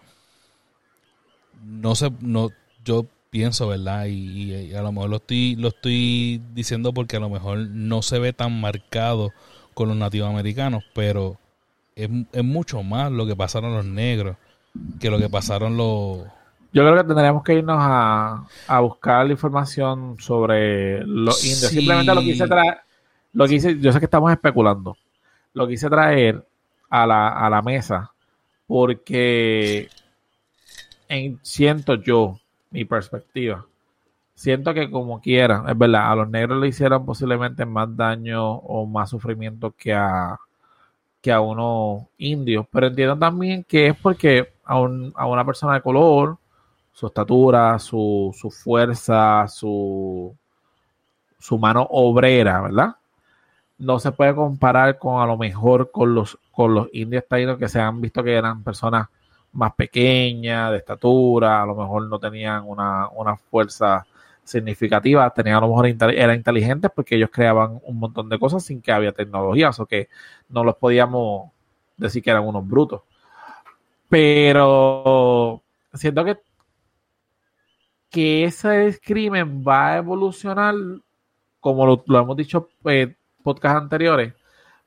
[1.64, 2.50] no se, no,
[2.84, 4.04] yo pienso, ¿verdad?
[4.04, 8.02] Y, y a lo mejor lo estoy, lo estoy diciendo porque a lo mejor no
[8.02, 9.32] se ve tan marcado
[9.72, 11.38] con los nativos americanos, pero
[11.96, 14.36] es, es mucho más lo que pasaron los negros
[15.00, 16.26] que lo que pasaron los,
[16.74, 21.70] Yo creo que tendríamos que irnos a, a buscar la información sobre los indios.
[21.70, 22.78] Simplemente lo quise traer,
[23.32, 24.96] lo quise, yo sé que estamos especulando,
[25.54, 26.44] lo quise traer
[26.90, 28.10] a la, a la mesa
[28.66, 29.88] porque
[31.08, 32.38] en, siento yo,
[32.70, 33.64] mi perspectiva,
[34.34, 38.86] siento que como quiera, es verdad, a los negros le hicieron posiblemente más daño o
[38.86, 40.38] más sufrimiento que a
[41.22, 45.74] que a unos indios, pero entiendo también que es porque a, un- a una persona
[45.74, 46.38] de color,
[46.94, 50.34] su estatura, su, su fuerza, su,
[51.38, 52.96] su mano obrera, ¿verdad?
[53.78, 57.68] No se puede comparar con a lo mejor con los, con los indios taínos que
[57.68, 59.08] se han visto que eran personas
[59.52, 64.06] más pequeñas, de estatura, a lo mejor no tenían una, una fuerza
[64.44, 68.80] significativa, tenían a lo mejor eran inteligentes porque ellos creaban un montón de cosas sin
[68.80, 70.08] que había tecnología, o que
[70.48, 71.50] no los podíamos
[71.96, 73.02] decir que eran unos brutos.
[74.08, 75.60] Pero
[75.94, 76.38] siento que,
[78.14, 80.76] que ese crimen va a evolucionar,
[81.58, 84.34] como lo, hemos dicho en podcast anteriores,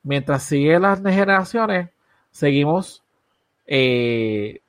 [0.02, 1.90] mientras siguen las generaciones,
[2.30, 3.02] seguimos
[3.66, 4.62] eh,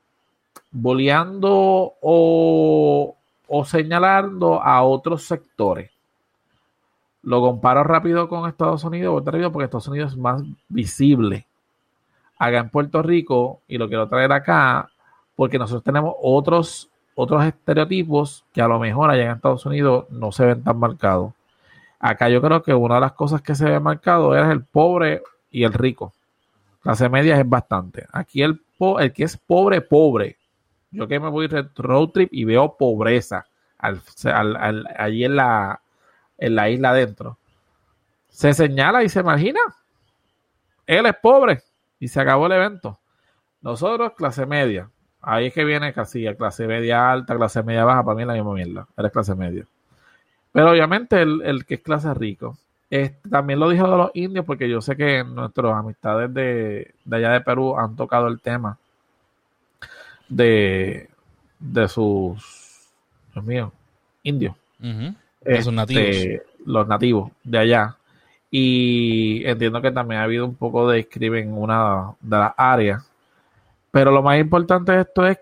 [0.72, 3.16] boleando o,
[3.48, 5.90] o señalando a otros sectores.
[7.24, 11.48] Lo comparo rápido con Estados Unidos, porque Estados Unidos es más visible.
[12.38, 14.90] Acá en Puerto Rico, y lo quiero traer acá,
[15.38, 16.90] porque nosotros tenemos otros,
[17.22, 21.34] otros estereotipos que a lo mejor allá en Estados Unidos no se ven tan marcados.
[22.00, 25.22] Acá yo creo que una de las cosas que se ve marcado es el pobre
[25.52, 26.14] y el rico.
[26.82, 28.06] Clase media es bastante.
[28.14, 28.62] Aquí el,
[29.00, 30.38] el que es pobre, pobre.
[30.92, 33.46] Yo que me voy de road trip y veo pobreza
[33.78, 35.82] al- al- al- allí en la,
[36.38, 37.38] en la isla adentro.
[38.30, 39.60] Se señala y se imagina.
[40.88, 41.62] Él es pobre
[42.00, 42.98] y se acabó el evento.
[43.62, 44.90] Nosotros, clase media.
[45.22, 48.04] Ahí es que viene casi clase media alta, clase media baja.
[48.04, 48.88] Para mí es la misma mierda.
[48.98, 49.66] Eres clase media.
[50.52, 52.58] Pero obviamente el, el que es clase rico.
[52.90, 57.16] Este, también lo dijo de los indios porque yo sé que nuestras amistades de, de
[57.18, 58.78] allá de Perú han tocado el tema
[60.28, 61.08] de,
[61.60, 62.90] de sus,
[63.34, 63.72] Dios mío,
[64.24, 64.56] indios.
[64.80, 65.14] Ujú.
[65.42, 66.04] De sus nativos.
[66.04, 67.96] Este, los nativos de allá.
[68.50, 73.09] Y entiendo que también ha habido un poco de escriben en una de las áreas.
[73.92, 75.40] Pero lo más importante de esto es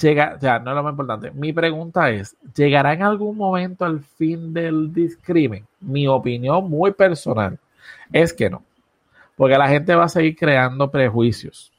[0.00, 1.30] llegar, o sea, no es lo más importante.
[1.32, 5.66] Mi pregunta es, ¿llegará en algún momento al fin del discrimen?
[5.80, 7.58] Mi opinión muy personal
[8.12, 8.62] es que no.
[9.36, 11.72] Porque la gente va a seguir creando prejuicios.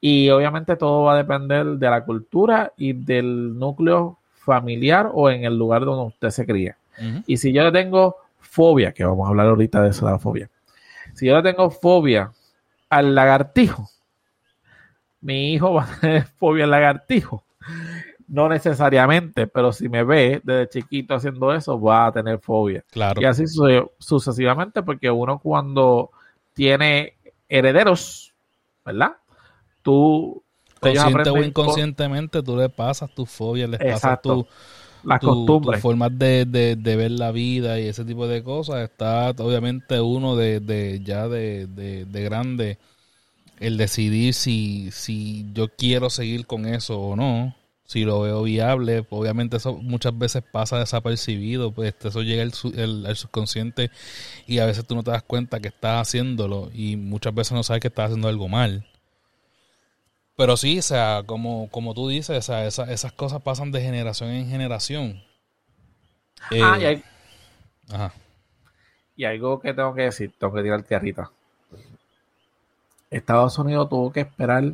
[0.00, 5.44] Y obviamente todo va a depender de la cultura y del núcleo familiar o en
[5.44, 6.76] el lugar donde usted se cría.
[7.26, 10.18] Y si yo le tengo fobia, que vamos a hablar ahorita de eso, de la
[10.18, 10.50] fobia.
[11.14, 12.30] Si yo le tengo fobia
[12.90, 13.88] al lagartijo,
[15.24, 17.44] mi hijo va a tener fobia al lagartijo.
[18.28, 22.84] No necesariamente, pero si me ve desde chiquito haciendo eso, va a tener fobia.
[22.90, 23.20] Claro.
[23.20, 26.10] Y así su- sucesivamente, porque uno cuando
[26.54, 27.14] tiene
[27.48, 28.32] herederos,
[28.84, 29.12] ¿verdad?
[29.82, 30.42] Tú
[30.80, 34.28] Consciente o inconscientemente, tú le pasas tus fobias, les pasas Exacto.
[34.36, 35.80] tu, con las tu- tus costumbres.
[35.80, 38.82] formas de, de- de ver la vida y ese tipo de cosas.
[38.82, 41.66] Está obviamente uno de, de ya de
[42.24, 42.78] grande
[43.66, 47.54] el decidir si, si yo quiero seguir con eso o no.
[47.86, 53.04] Si lo veo viable, obviamente eso muchas veces pasa desapercibido, pues eso llega al, el-
[53.06, 53.90] al subconsciente
[54.46, 57.62] y a veces tú no te das cuenta que estás haciéndolo y muchas veces no
[57.62, 58.86] sabes que estás haciendo algo mal.
[60.36, 63.82] Pero sí, o sea, como, como tú dices, o sea, esa- esas cosas pasan de
[63.82, 65.22] generación en generación.
[66.50, 67.02] Eh, Ah, y, hay-
[67.90, 68.12] ajá.
[69.14, 71.30] y algo que tengo que decir, tengo que tirar tierrita.
[73.16, 74.72] Estados Unidos tuvo que esperar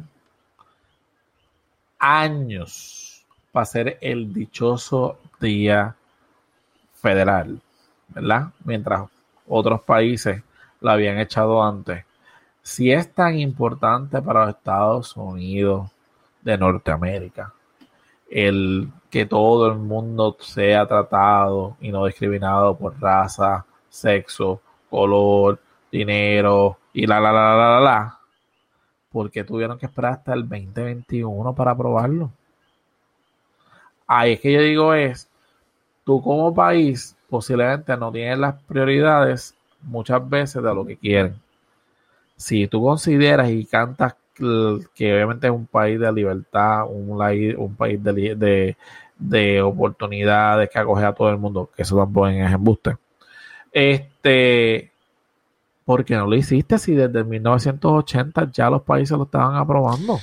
[1.99, 5.95] años para hacer el dichoso día
[6.95, 7.61] federal,
[8.09, 8.49] ¿verdad?
[8.65, 9.09] Mientras
[9.47, 10.43] otros países
[10.81, 12.05] lo habían echado antes.
[12.63, 15.91] Si es tan importante para los Estados Unidos
[16.43, 17.53] de Norteamérica
[18.31, 25.59] el que todo el mundo sea tratado y no discriminado por raza, sexo, color,
[25.91, 28.20] dinero y la la la la la la,
[29.13, 32.31] porque tuvieron que esperar hasta el 2021 para aprobarlo.
[34.07, 35.29] Ahí es que yo digo es,
[36.05, 41.37] tú como país posiblemente no tienes las prioridades muchas veces de lo que quieren.
[42.37, 47.19] Si tú consideras y cantas que obviamente es un país de libertad, un,
[47.77, 48.77] país de,
[49.19, 52.97] de oportunidades que acoge a todo el mundo, que eso tampoco es embuste.
[53.71, 54.90] Este,
[55.91, 60.21] ¿por qué no lo hiciste si desde 1980 ya los países lo estaban aprobando?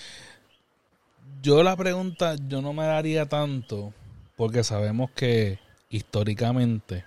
[1.44, 3.92] Yo la pregunta, yo no me daría tanto,
[4.38, 7.04] porque sabemos que históricamente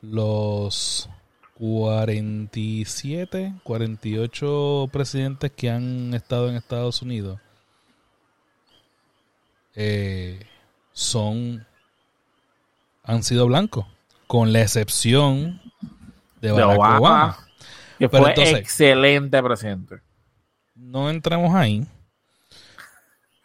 [0.00, 1.10] los
[1.54, 7.40] 47, 48 presidentes que han estado en Estados Unidos
[9.74, 10.46] eh,
[10.92, 11.66] son
[13.02, 13.86] han sido blancos,
[14.28, 15.60] con la excepción
[16.40, 17.47] de De Barack Obama, Obama.
[17.98, 19.96] Que fue entonces- excelente presidente.
[20.74, 21.84] No entremos ahí,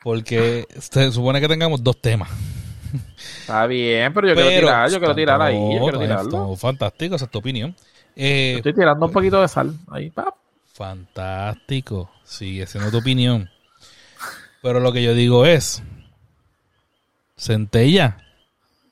[0.04, 2.30] porque se supone que tengamos dos temas.
[3.40, 6.56] Está bien, pero yo quiero tirar, yo quiero tirar ahí, yo quiero tirarlo.
[6.56, 7.76] fantástico, esa es tu opinión.
[8.16, 10.36] Eh, Estoy tirando un poquito de sal ahí, pap.
[10.74, 13.50] fantástico, sigue siendo tu opinión.
[14.62, 15.82] Pero lo que yo digo es,
[17.36, 18.18] Centella,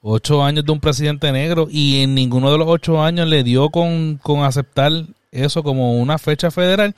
[0.02, 3.70] ocho años de un presidente negro y en ninguno de los ocho años le dio
[3.70, 4.92] con, con aceptar
[5.32, 6.96] eso como una fecha federal.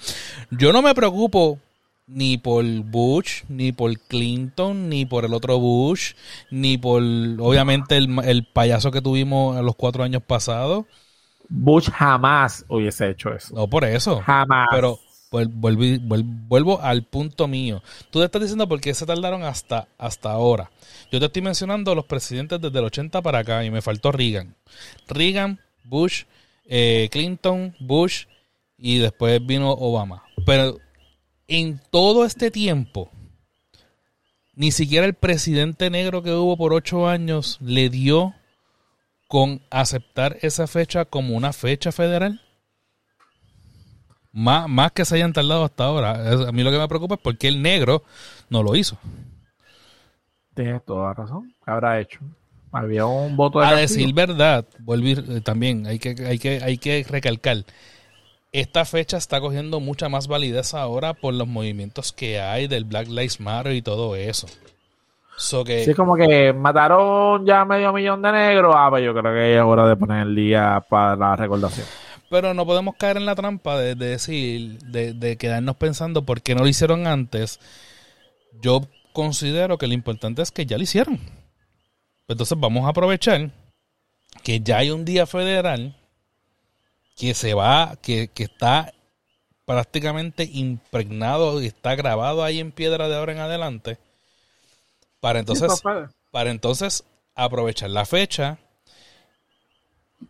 [0.52, 1.60] Yo no me preocupo
[2.08, 6.14] ni por Bush, ni por Clinton, ni por el otro Bush,
[6.52, 10.86] ni por obviamente el, el payaso que tuvimos en los cuatro años pasados.
[11.50, 13.54] Bush jamás hubiese hecho eso.
[13.56, 14.22] No por eso.
[14.22, 14.68] Jamás.
[14.72, 15.00] Pero
[15.32, 17.82] vuel- vuelvo, vuel- vuelvo al punto mío.
[18.12, 20.72] Tú te estás diciendo por qué se tardaron hasta, hasta ahora.
[21.12, 24.56] Yo te estoy mencionando los presidentes desde el 80 para acá y me faltó Reagan.
[25.08, 26.24] Reagan, Bush,
[26.66, 28.26] eh, Clinton, Bush
[28.78, 30.24] y después vino Obama.
[30.46, 30.78] Pero
[31.48, 33.12] en todo este tiempo,
[34.56, 38.34] ni siquiera el presidente negro que hubo por ocho años le dio
[39.28, 42.42] con aceptar esa fecha como una fecha federal.
[44.32, 46.48] Más, más que se hayan tardado hasta ahora.
[46.48, 48.04] A mí lo que me preocupa es porque el negro
[48.50, 48.98] no lo hizo.
[50.56, 51.54] Tienes toda razón.
[51.64, 52.20] ¿Qué habrá hecho?
[52.74, 54.00] Había un voto de A castigo.
[54.00, 57.64] decir verdad, y- eh, también hay que, hay, que, hay que recalcar.
[58.52, 63.08] Esta fecha está cogiendo mucha más validez ahora por los movimientos que hay del Black
[63.08, 64.48] Lives Matter y todo eso.
[65.38, 68.76] So que, Sí, es como que mataron ya medio millón de negros.
[68.78, 71.88] Ah, pues yo creo que es hora de poner el día para la recordación.
[72.30, 76.42] Pero no podemos caer en la trampa de, de decir, de, de quedarnos pensando por
[76.42, 77.60] qué no lo hicieron antes.
[78.62, 78.82] Yo
[79.14, 81.20] considero que lo importante es que ya lo hicieron.
[82.28, 83.52] Entonces vamos a aprovechar
[84.44, 85.96] que ya hay un día federal
[87.16, 88.94] que se va, que, que está
[89.66, 93.98] prácticamente impregnado y está grabado ahí en piedra de ahora en adelante.
[95.20, 95.88] Para entonces Sí,
[96.32, 97.04] para entonces
[97.36, 98.58] aprovechar la fecha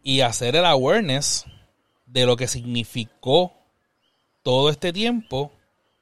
[0.03, 1.45] y hacer el awareness
[2.05, 3.53] de lo que significó
[4.43, 5.51] todo este tiempo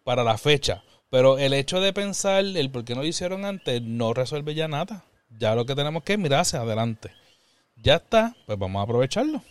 [0.03, 0.83] para la fecha.
[1.09, 4.67] Pero el hecho de pensar el por qué no lo hicieron antes no resuelve ya
[4.67, 5.05] nada.
[5.39, 7.11] Ya lo que tenemos que mirar hacia adelante.
[7.81, 9.41] Ya está, pues vamos a aprovecharlo.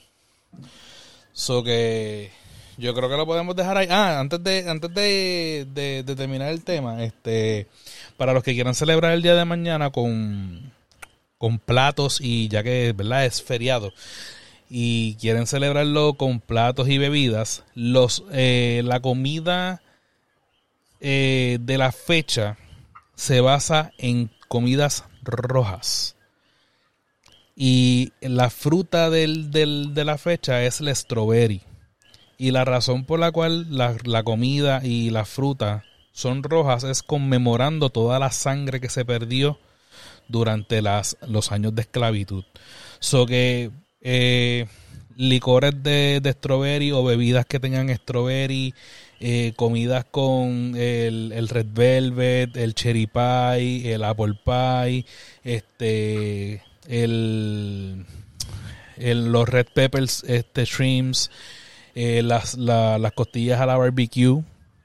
[1.32, 2.30] So que
[2.76, 3.88] Yo creo que lo podemos dejar ahí.
[3.90, 7.66] Ah, antes de, antes de, de- de terminar el tema, este,
[8.16, 10.72] para los que quieran celebrar el día de mañana con,
[11.38, 13.26] con platos y ya que, ¿verdad?
[13.26, 13.92] Es feriado
[14.70, 19.82] y quieren celebrarlo con platos y bebidas, los, eh, la comida
[21.00, 22.56] eh, de la fecha
[23.16, 26.16] se basa en comidas rojas.
[27.56, 31.62] Y la fruta del, del- de la fecha es el strawberry.
[32.38, 37.02] Y la razón por la cual la, la comida y la fruta son rojas es
[37.02, 39.58] conmemorando toda la sangre que se perdió
[40.28, 42.44] durante las, los años de esclavitud.
[42.98, 44.66] So que eh,
[45.16, 48.74] licores de, de strawberry o bebidas que tengan strawberry,
[49.20, 55.04] eh, comidas con el, el red velvet, el cherry pie, el apple pie,
[55.44, 58.04] este, el,
[58.96, 61.30] los red peppers, este, shrimps,
[61.94, 64.42] eh, las, la- las costillas a la barbecue,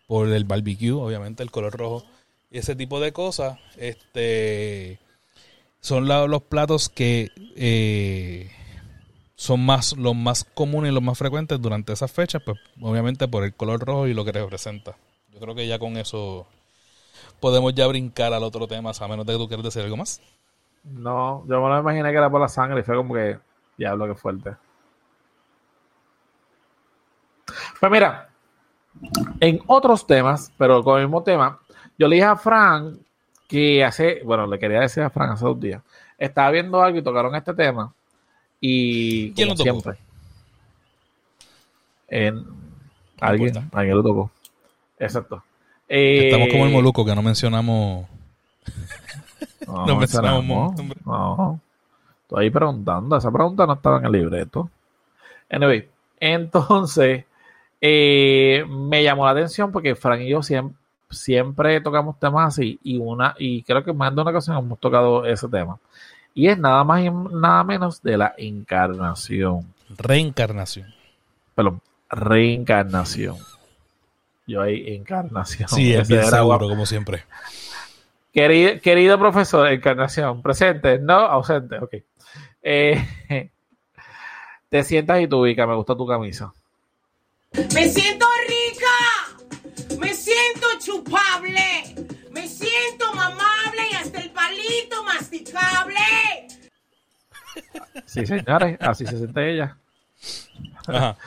[0.07, 2.05] por el barbecue, obviamente, el color rojo,
[2.51, 4.99] ese tipo de cosas, este,
[5.81, 8.49] son los platos que eh,
[9.35, 13.43] son más los más comunes y los más frecuentes durante esas fechas, pues obviamente por
[13.43, 14.95] el color rojo y lo que representa.
[15.33, 16.47] Yo creo que ya con eso
[17.41, 20.21] podemos ya brincar al otro tema, a menos de que tú quieras decir algo más.
[20.83, 23.37] No, yo me lo imaginé que era por la sangre y fue como que,
[23.77, 24.55] diablo, que fuerte.
[27.79, 28.29] Pues mira,
[29.39, 31.59] en otros temas, pero con el mismo tema,
[31.97, 32.99] yo le dije a Fran
[33.47, 35.83] que hace, bueno, le quería decir a Fran hace dos días,
[36.17, 37.93] estaba viendo algo y tocaron este tema
[38.67, 39.63] y ¿Quién como lo tocó?
[39.63, 40.05] siempre,
[42.07, 42.45] en,
[43.19, 44.31] alguien, lo tocó.
[44.97, 45.43] Exacto.
[45.87, 48.07] Eh, Estamos como el Moluco, que no mencionamos.
[49.67, 50.75] No, No mencionamos.
[51.05, 51.59] No.
[52.21, 53.17] Estoy ahí preguntando.
[53.17, 54.69] Esa pregunta no estaba en el libreto.
[55.49, 55.89] Anyway,
[56.19, 57.25] entonces
[57.81, 60.77] eh, me llamó la atención porque Frank y yo siempre,
[61.09, 65.25] siempre tocamos temas así y una y creo que más de una ocasión hemos tocado
[65.25, 65.79] ese tema.
[66.35, 69.73] Y es nada más y nada menos de la encarnación.
[69.97, 70.93] Reencarnación.
[71.55, 73.37] Perdón, reencarnación.
[74.45, 75.69] Yo ahí, encarnación.
[75.69, 77.23] Sí, es bien seguro, como siempre.
[78.33, 81.95] Querido, querido profesor, Encarnación, presente, no, ausente, ok.
[82.61, 83.01] Eh,
[84.69, 86.53] te sientas y te ubicas, me gusta tu camisa.
[87.53, 88.25] Me siento
[98.05, 99.77] Sí, señores, así se siente ella.
[100.87, 101.17] Ajá.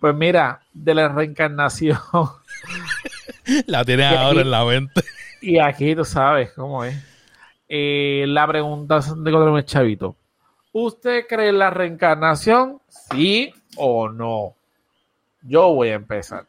[0.00, 1.98] Pues mira, de la reencarnación,
[3.66, 5.02] La tienes Y ahora aquí- en la mente.
[5.40, 6.96] y aquí tú sabes cómo es.
[7.68, 10.16] Eh, la pregunta de es chavito.
[10.72, 12.80] ¿Usted cree en la reencarnación?
[12.88, 14.54] ¿Sí o no?
[15.42, 16.46] Yo voy a empezar.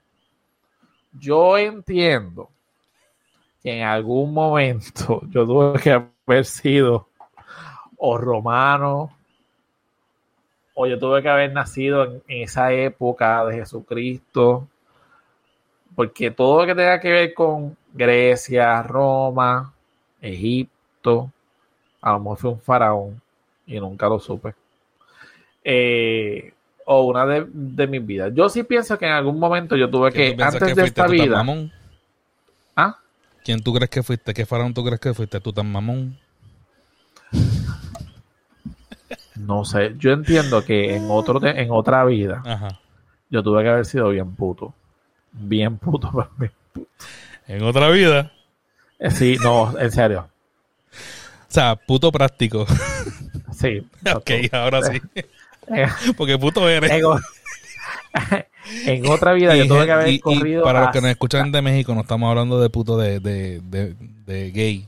[1.13, 2.49] Yo entiendo
[3.61, 7.09] que en algún momento yo tuve que haber sido
[8.03, 9.15] o romano
[10.73, 14.67] o yo tuve que haber nacido en, en esa época de Jesucristo
[15.95, 19.73] porque todo lo que tenga que ver con Grecia, Roma,
[20.21, 21.31] Egipto,
[22.01, 23.21] a lo mejor fue un faraón
[23.67, 24.55] y nunca lo supe.
[25.63, 26.53] Eh,
[26.85, 28.31] o una de, de mis vidas.
[28.33, 31.07] Yo sí pienso que en algún momento yo tuve ¿Quién que, antes que de esta
[31.07, 31.71] vida, mamón?
[32.75, 32.97] ¿Ah?
[33.43, 34.33] ¿Quién tú crees que fuiste?
[34.33, 35.39] ¿Qué faraón tú crees que fuiste?
[35.39, 36.17] ¿Tú tan mamón?
[39.35, 42.79] No sé, yo entiendo que en otro te- en otra vida Ajá.
[43.29, 44.73] yo tuve que haber sido bien puto.
[45.33, 46.47] Bien puto para mí.
[47.47, 48.31] En otra vida.
[48.99, 50.27] Eh, Sí, no, en serio.
[50.93, 52.65] O sea, puto práctico.
[53.53, 53.85] Sí.
[54.15, 54.99] ok, ahora sí.
[56.17, 56.89] Porque puto eres.
[58.85, 60.63] en, otra vida yo tuve que haber y- y corrido.
[60.63, 63.59] para los a- que nos escuchan de México, no estamos hablando de puto de, de,
[63.61, 64.87] de, de gay.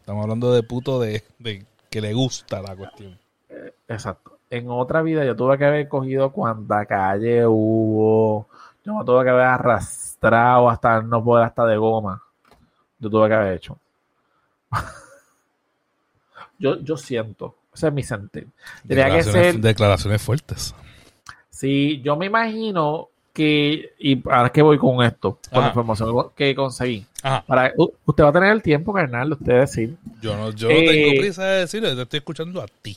[0.00, 3.18] Estamos hablando de puto de, de que le gusta la cuestión.
[3.88, 4.38] Exacto.
[4.50, 8.48] En otra vida yo tuve que haber cogido cuanta calle hubo.
[8.84, 12.22] Yo me tuve que haber arrastrado hasta no poder hasta de goma.
[12.98, 13.78] Yo tuve que haber hecho.
[16.58, 17.56] yo, yo siento.
[17.74, 18.46] Ese es mi sentir.
[18.86, 19.60] Que Declaraciones, ser.
[19.60, 20.74] declaraciones fuertes.
[21.50, 23.92] Sí, yo me imagino que.
[23.98, 27.04] Y ahora que voy con esto, con la información que conseguí.
[27.22, 27.44] Ajá.
[27.46, 27.72] Para,
[28.04, 29.96] usted va a tener el tiempo, carnal, de usted decir.
[30.22, 32.96] Yo no, yo no Eh, tengo prisa de decirlo, te estoy escuchando a ti.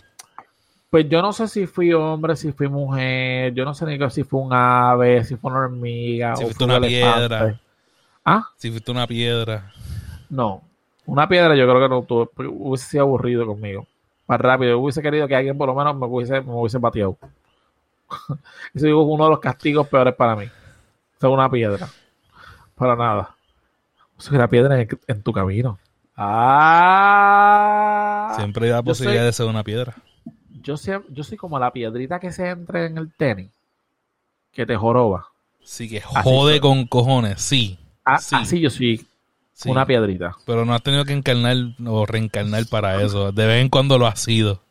[0.89, 4.23] Pues yo no sé si fui hombre, si fui mujer, yo no sé ni si
[4.23, 7.19] fue un ave, si fue una hormiga Si o fuiste fue una elefante.
[7.27, 7.59] piedra.
[8.25, 9.71] Ah, Si fuiste una piedra.
[10.29, 10.63] no.
[11.05, 13.87] Una piedra yo creo que no tuve, porque hubiese sido aburrido conmigo.
[14.27, 17.17] Más rápido, yo hubiese querido que alguien por lo menos me hubiese, me hubiese pateado.
[18.75, 20.45] Eso digo, es uno de los castigos peores para mí.
[21.19, 21.87] Ser una piedra.
[22.75, 23.35] Para nada.
[24.19, 25.79] Ser una piedra en, en tu camino.
[26.59, 28.33] Ah.
[28.35, 29.95] Siempre hay la posibilidad soy- de ser una piedra.
[30.61, 33.49] Yo, sé- yo soy como la piedrita que se entra en el tenis.
[34.51, 35.27] Que te joroba.
[35.63, 37.77] Sí, que jode con cojones, sí.
[38.03, 38.35] A- Sí.
[38.35, 39.05] Así yo soy
[39.53, 39.69] sí.
[39.69, 40.35] una piedrita.
[40.45, 41.55] Pero no has tenido que encarnar
[41.85, 43.31] o reencarnar para eso.
[43.31, 44.61] De vez en cuando lo has sido.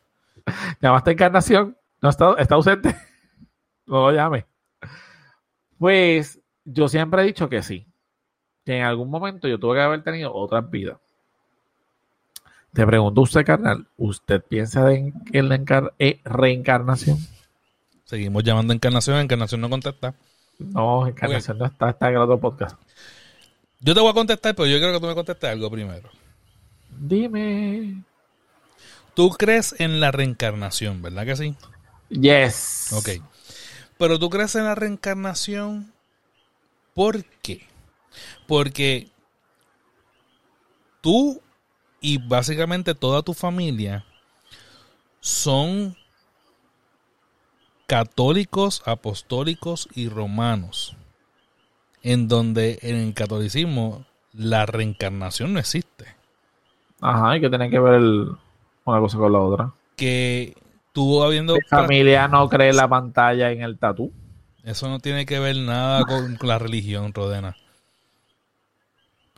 [0.81, 1.77] ¿Llamaste encarnación?
[2.01, 2.95] ¿No está, está ausente?
[3.85, 4.45] No lo llame.
[5.77, 7.87] Pues yo siempre he dicho que sí.
[8.65, 10.97] Que en algún momento yo tuve que haber tenido otras vidas.
[12.73, 17.17] Te pregunto usted, carnal, ¿usted piensa en, en la encar- eh, reencarnación?
[18.05, 19.17] Seguimos llamando a Encarnación.
[19.19, 20.13] Encarnación no contesta.
[20.59, 22.79] No, encarnación no está, está en el otro podcast.
[23.79, 26.09] Yo te voy a contestar, pero yo quiero que tú me contestes algo primero.
[26.99, 28.03] Dime.
[29.13, 31.55] Tú crees en la reencarnación, ¿verdad que sí?
[32.09, 32.91] Yes.
[32.93, 33.23] Ok.
[33.97, 35.93] Pero tú crees en la reencarnación,
[36.93, 37.67] ¿por qué?
[38.47, 39.09] Porque
[41.01, 41.41] tú
[42.01, 44.05] y básicamente toda tu familia
[45.19, 45.95] son
[47.87, 50.95] católicos, apostólicos y romanos,
[52.03, 56.15] en donde en el catolicismo la reencarnación no existe.
[57.01, 58.31] Ajá, y que tiene que ver el-
[58.85, 59.73] una cosa con la otra.
[59.95, 60.55] Que
[60.93, 61.55] tú habiendo...
[61.55, 64.11] Mi familia no cree la pantalla en el tatú.
[64.63, 67.55] Eso no tiene que ver nada con la religión, Rodena.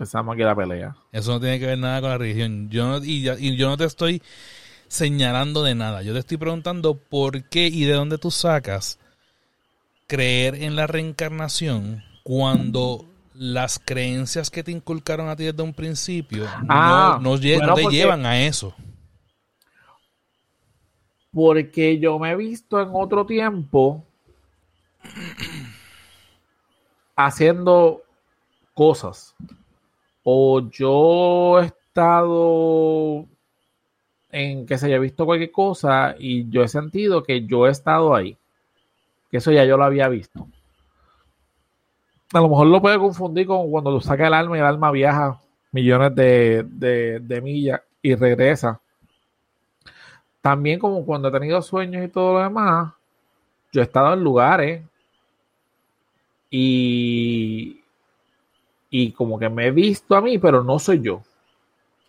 [0.02, 0.96] Pensamos que era pelea.
[1.12, 2.72] Eso no tiene que ver nada con la religión.
[2.72, 3.22] Yo no, y,
[3.56, 4.20] yo no te estoy
[4.88, 6.02] señalando de nada.
[6.02, 8.98] Yo te estoy preguntando por qué y de dónde tú sacas
[10.08, 16.48] creer en la reencarnación cuando las creencias que te inculcaron a ti desde un principio
[16.68, 18.74] Ah, no, no lle- bueno, no te porque- llevan a eso.
[21.32, 24.04] Porque yo me he visto en otro tiempo
[27.16, 28.02] haciendo
[28.74, 29.36] cosas.
[30.24, 33.26] O yo he estado
[34.32, 38.16] en que se haya visto cualquier cosa y yo he sentido que yo he estado
[38.16, 38.38] ahí.
[39.32, 40.48] Que eso ya yo lo había visto.
[42.34, 44.92] A lo mejor lo puede confundir con cuando tú sacas el alma y el alma
[44.92, 45.40] viaja
[45.72, 48.80] millones de, de- de millas y regresa.
[50.42, 52.94] También como cuando he tenido sueños y todo lo demás,
[53.72, 54.84] yo he estado en lugares
[56.50, 57.81] y,
[58.92, 61.24] y como que me he visto a mí, pero no soy yo.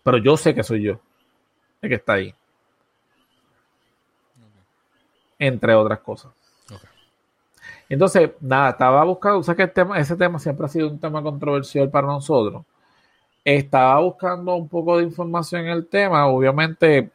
[0.02, 1.00] Pero yo sé que soy yo
[1.80, 2.34] el que está ahí.
[5.38, 6.32] Entre otras cosas.
[7.88, 10.98] Entonces, nada, estaba buscando, o sea que el tema, ese tema siempre ha sido un
[10.98, 12.64] tema controversial para nosotros.
[13.44, 17.10] Estaba buscando un poco de información en el tema, obviamente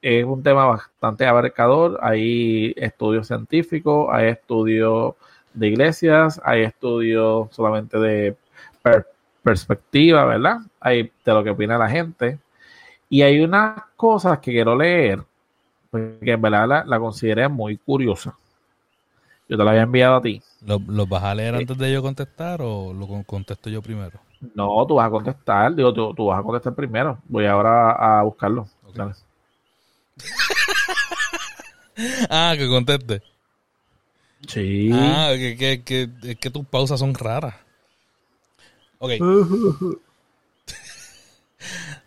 [0.00, 5.14] es un tema bastante abarcador, hay estudios científicos, hay estudios
[5.54, 8.36] de iglesias, hay estudios solamente de
[8.84, 9.06] per-
[9.42, 10.58] perspectiva, ¿verdad?
[10.80, 12.38] Hay de lo que opina la gente.
[13.08, 15.22] Y hay unas cosas que quiero leer,
[15.90, 18.36] porque en verdad la, la consideré muy curiosa.
[19.48, 20.42] Yo te la había enviado a ti.
[20.66, 21.58] ¿Lo- ¿Los vas a leer Eh.
[21.58, 24.18] antes de yo contestar o lo con- contesto yo primero?
[24.54, 27.18] No, tú vas a contestar, digo, tú, tú vas a contestar primero.
[27.28, 28.68] Voy ahora a, a buscarlo.
[32.28, 33.22] Ah, que conteste.
[34.48, 34.90] Sí.
[34.92, 37.54] Ah, que, que, que, es que tus pausas son raras.
[39.04, 39.10] Ok.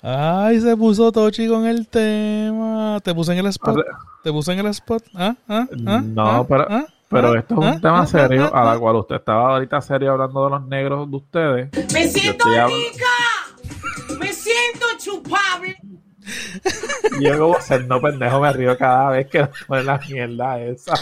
[0.01, 2.99] Ay, se puso Tochi con el tema.
[3.03, 3.83] Te puse en el spot.
[4.23, 5.03] Te puse en el spot.
[5.15, 5.35] ¿Ah?
[5.47, 5.67] ¿Ah?
[5.85, 6.01] ¿Ah?
[6.03, 6.45] No, ¿Ah?
[6.47, 6.85] pero- ¿Ah?
[7.09, 7.39] Pero ¿Ah?
[7.39, 7.71] esto es ¿Ah?
[7.75, 8.61] un tema serio, ¿Ah?
[8.61, 11.69] a la cual usted estaba ahorita serio hablando de los negros de ustedes.
[11.93, 14.17] Me siento rica.
[14.19, 15.77] Me siento chupable.
[17.21, 20.93] Yo como no pendejo me río cada vez que ponen la mierda esa.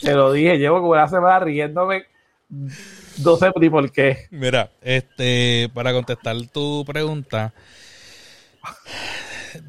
[0.00, 2.04] Te lo dije, llevo como una semana riéndome.
[3.24, 4.28] No sé ni por qué.
[4.30, 7.52] Mira, este, para contestar tu pregunta,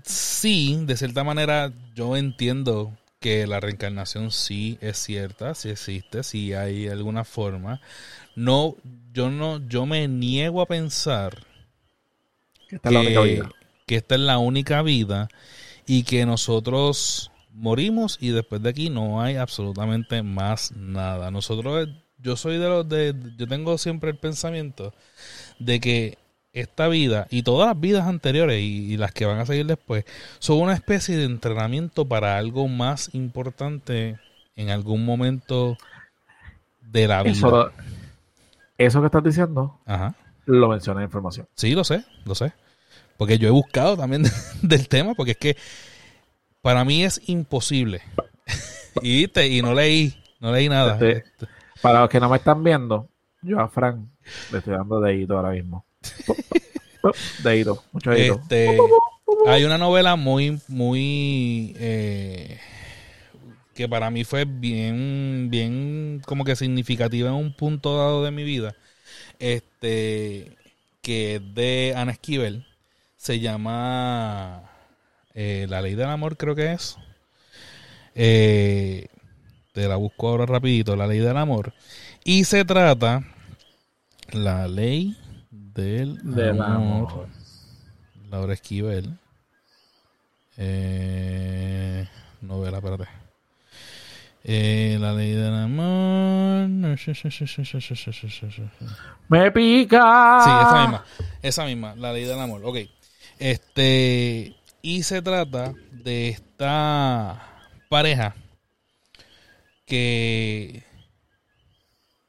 [0.04, 6.54] sí, de cierta manera yo entiendo que la reencarnación sí es cierta, sí existe, sí
[6.54, 7.82] hay alguna forma.
[8.36, 8.76] No,
[9.14, 11.46] yo no, yo me niego a pensar
[12.70, 13.52] Esta es la única vida.
[13.86, 15.30] que esta es la única vida
[15.86, 21.32] y que nosotros morimos y después de aquí no hay absolutamente más nada.
[21.32, 21.90] Nosotros,
[22.22, 24.94] yo soy de los de, yo tengo siempre el pensamiento
[25.60, 26.18] de que
[26.54, 30.06] esta vida y todas las vidas anteriores y, y las que van a seguir después
[30.40, 34.20] son una especie de entrenamiento para algo más importante
[34.56, 35.78] en algún momento
[36.82, 37.34] de la vida.
[37.34, 37.72] Eso,
[38.78, 40.16] eso que estás diciendo Ajá.
[40.46, 41.48] lo menciona en información.
[41.56, 42.54] Sí, lo sé, lo sé.
[43.18, 44.24] Porque yo he buscado también
[44.62, 45.58] del tema, porque es que
[46.62, 48.02] para mí es imposible.
[49.02, 50.94] y, viste, y no leí, no leí nada.
[50.94, 51.24] Este,
[51.82, 53.10] Para los que no me están viendo,
[53.42, 54.06] Yo a Frank
[54.52, 55.86] le estoy dando dedito ahora mismo.
[57.44, 58.40] dedito, mucho dedito.
[58.42, 58.78] Este,
[59.48, 62.60] hay una novela muy, muy eh,
[63.74, 68.44] que para mí fue bien, bien como que significativa en un punto dado de mi
[68.44, 68.76] vida.
[69.40, 70.58] Este,
[71.02, 72.68] que es de Ana Esquivel.
[73.18, 74.70] Se llama
[75.34, 76.98] eh, La Ley del Amor, creo que es.
[78.16, 79.08] Eh,
[79.72, 81.74] te la busco ahora rapidito, La Ley del Amor.
[82.24, 83.24] Y se trata
[84.32, 85.16] La Ley
[85.50, 87.10] del, Del amor.
[87.12, 87.28] amor.
[88.30, 89.18] Laura Esquivel.
[90.58, 92.08] Eh,
[92.42, 93.06] novela, espérate.
[94.44, 96.68] Eh, la ley del amor.
[99.30, 100.42] ¡Me pica!
[100.44, 101.06] Sí, esa misma.
[101.42, 102.62] Esa misma, la ley del amor.
[102.64, 102.78] Ok.
[103.40, 104.56] Este.
[104.82, 107.40] Y se trata de esta
[107.88, 108.36] pareja
[109.92, 110.84] que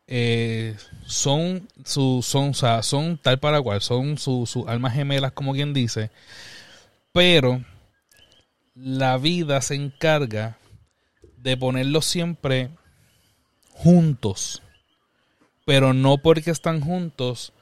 [0.09, 0.75] eh,
[1.07, 6.11] son su, son, son tal para cual, son sus sus almas gemelas, como quien dice,
[7.13, 7.65] pero
[8.75, 10.59] la vida se encarga
[11.37, 12.71] de ponerlos siempre
[13.71, 14.61] juntos,
[15.65, 17.53] pero no porque están juntos,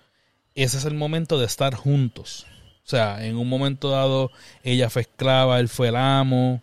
[0.55, 2.47] ese es el momento de estar juntos.
[2.87, 4.31] O sea, en un momento dado
[4.63, 6.63] ella fue esclava, él fue el amo,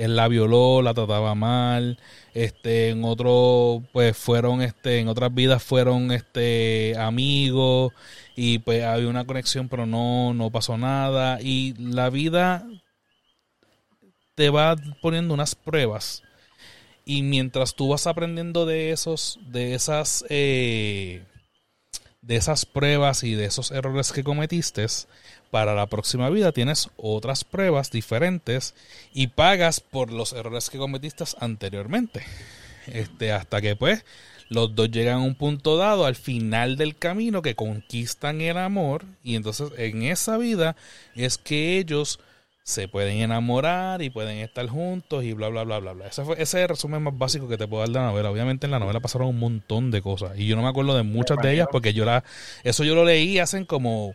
[0.00, 1.98] él la violó, la trataba mal,
[2.32, 7.92] este, en otro, pues fueron, este, en otras vidas fueron, este, amigos
[8.34, 11.38] y pues había una conexión, pero no, no pasó nada.
[11.42, 12.66] Y la vida
[14.34, 16.22] te va poniendo unas pruebas.
[17.04, 21.24] Y mientras tú vas aprendiendo de esos, de esas, eh,
[22.22, 24.86] de esas pruebas y de esos errores que cometiste,
[25.50, 28.74] para la próxima vida tienes otras pruebas diferentes
[29.12, 32.22] y pagas por los errores que cometiste anteriormente.
[32.86, 34.04] Este, hasta que pues
[34.48, 39.04] los dos llegan a un punto dado al final del camino que conquistan el amor
[39.22, 40.76] y entonces en esa vida
[41.14, 42.18] es que ellos
[42.62, 46.06] se pueden enamorar y pueden estar juntos y bla bla bla bla bla.
[46.06, 48.30] Ese, fue, ese es el resumen más básico que te puedo dar de la novela.
[48.30, 51.02] Obviamente en la novela pasaron un montón de cosas y yo no me acuerdo de
[51.02, 52.24] muchas de ellas porque yo la
[52.64, 54.14] eso yo lo leí hacen como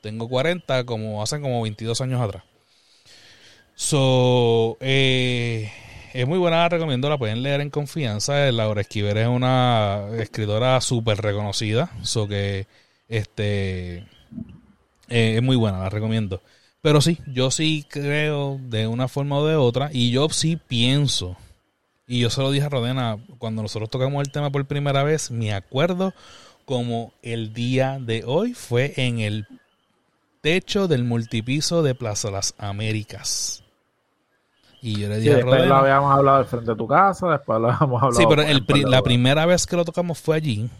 [0.00, 2.44] tengo 40, como hacen como 22 años atrás.
[3.74, 5.70] So, eh,
[6.12, 8.50] es muy buena, la recomiendo, la pueden leer en confianza.
[8.50, 11.90] Laura Esquivel es una escritora súper reconocida.
[12.02, 12.66] So que
[13.08, 13.98] este
[15.08, 16.42] eh, es muy buena, la recomiendo.
[16.80, 19.90] Pero sí, yo sí creo de una forma o de otra.
[19.92, 21.36] Y yo sí pienso.
[22.06, 25.30] Y yo se lo dije a Rodena cuando nosotros tocamos el tema por primera vez.
[25.30, 26.14] Me acuerdo
[26.64, 29.46] como el día de hoy fue en el
[30.48, 33.62] techo del multipiso de Plaza Las Américas.
[34.80, 37.28] Y yo le Sí, dije a después lo habíamos hablado al frente de tu casa,
[37.28, 38.12] después lo habíamos hablado.
[38.12, 40.70] Sí, pero el la primera vez que lo tocamos fue allí.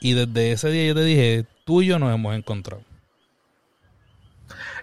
[0.00, 2.82] Y desde ese día yo te dije, tú y yo nos hemos encontrado.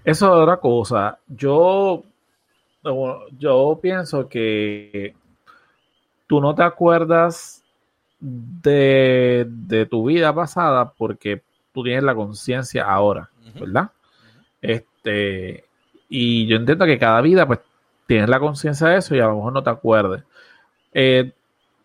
[0.04, 1.18] Eso es otra cosa.
[1.28, 2.04] Yo,
[3.40, 5.16] yo pienso que
[6.28, 7.64] tú no te acuerdas
[8.20, 11.42] de, de tu vida pasada porque
[11.74, 13.92] tú tienes la conciencia ahora, ¿verdad?
[14.64, 15.66] Este,
[16.10, 17.60] y yo entiendo que cada vida, pues,
[18.08, 20.24] tienes la conciencia de eso y a lo mejor no te acuerdes.
[20.94, 21.34] Eh,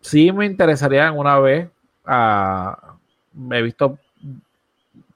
[0.01, 1.69] sí me interesaría en una vez,
[2.05, 2.95] ah,
[3.51, 3.99] he visto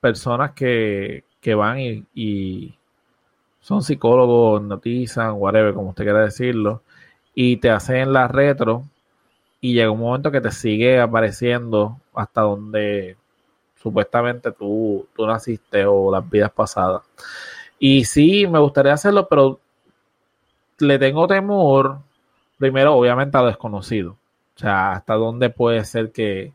[0.02, 2.76] personas que, que van y, y
[3.62, 6.82] son psicólogos, notizan, whatever, como usted quiera decirlo,
[7.34, 8.84] y te hacen la retro
[9.62, 13.16] y llega un momento que te sigue apareciendo hasta donde
[13.82, 17.04] supuestamente tú, tú naciste o las vidas pasadas.
[17.86, 19.60] Y sí, me gustaría hacerlo, pero
[20.80, 22.00] le tengo temor,
[22.58, 24.12] primero, obviamente, a desconocido.
[24.56, 26.54] O sea, hasta dónde puede ser que,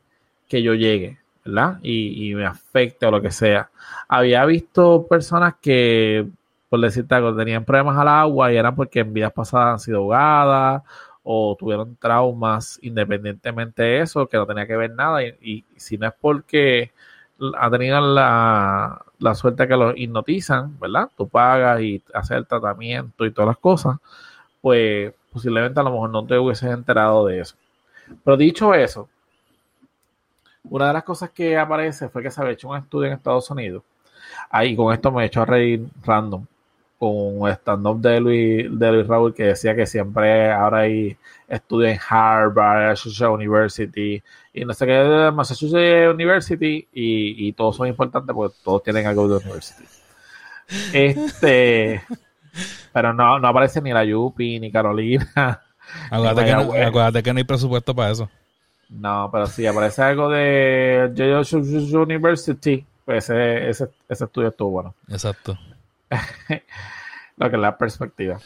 [0.49, 1.81] que yo llegue, ¿verdad?
[1.83, 3.69] Y, y me afecte o lo que sea.
[4.09, 6.27] Había visto personas que,
[6.71, 9.99] por decirte algo, tenían problemas al agua y eran porque en vidas pasadas han sido
[9.99, 10.83] ahogadas
[11.23, 15.23] o tuvieron traumas independientemente de eso, que no tenía que ver nada.
[15.23, 16.93] Y, y si no es porque
[17.59, 21.11] ha tenido la, la suerte que los hipnotizan, ¿verdad?
[21.17, 23.97] Tú pagas y haces el tratamiento y todas las cosas,
[24.61, 27.57] pues posiblemente a lo mejor no te hubieses enterado de eso.
[28.25, 29.09] Pero dicho eso,
[30.65, 33.51] una de las cosas que aparece fue que se había hecho un estudio en Estados
[33.51, 33.83] Unidos.
[34.51, 36.45] Ahí con esto me he hecho a reír random
[36.99, 41.93] con un stand-up de Luis, de Luis Raúl que decía que siempre ahora hay estudios
[41.93, 44.23] en Harvard, Massachusetts University
[44.53, 49.29] y no sé qué Massachusetts University y, y todos son importantes porque todos tienen algo
[49.29, 49.85] de University.
[50.93, 52.03] Este,
[52.93, 55.31] pero no, no aparece ni la Yupi ni Carolina.
[56.11, 58.29] Acuérdate que, no, acuérdate que no hay presupuesto para eso.
[58.91, 61.11] No, pero si aparece algo de
[61.95, 64.95] University, pues ese, ese, ese estudio estuvo bueno.
[65.09, 65.59] Exacto.
[67.37, 68.39] Lo que es la perspectiva.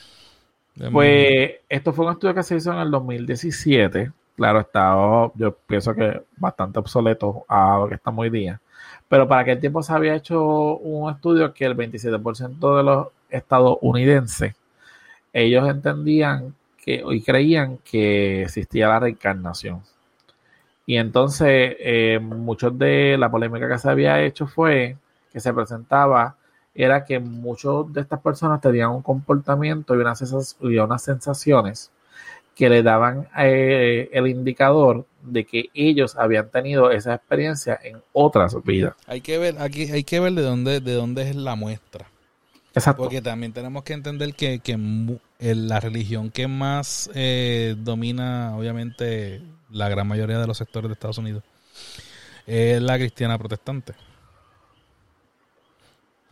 [0.91, 4.11] Pues esto fue un estudio que se hizo en el 2017.
[4.37, 8.61] Claro, está, oh, yo pienso que bastante obsoleto a lo que está hoy día.
[9.09, 10.43] Pero para aquel tiempo se había hecho
[10.77, 14.55] un estudio que el 27% de los estadounidenses,
[15.33, 19.83] ellos entendían que y creían que existía la reencarnación.
[20.87, 24.97] Y entonces, eh, muchos de la polémica que se había hecho fue
[25.33, 26.37] que se presentaba
[26.75, 31.91] era que muchos de estas personas tenían un comportamiento y unas, y unas sensaciones
[32.55, 38.55] que le daban eh, el indicador de que ellos habían tenido esa experiencia en otras
[38.65, 38.95] vidas.
[39.07, 42.07] Hay que ver, aquí hay que ver de dónde, de dónde es la muestra.
[42.75, 43.03] Exacto.
[43.03, 44.79] Porque también tenemos que entender que, que
[45.39, 51.19] la religión que más eh, domina, obviamente, la gran mayoría de los sectores de Estados
[51.19, 51.43] Unidos,
[52.47, 53.95] es la cristiana protestante.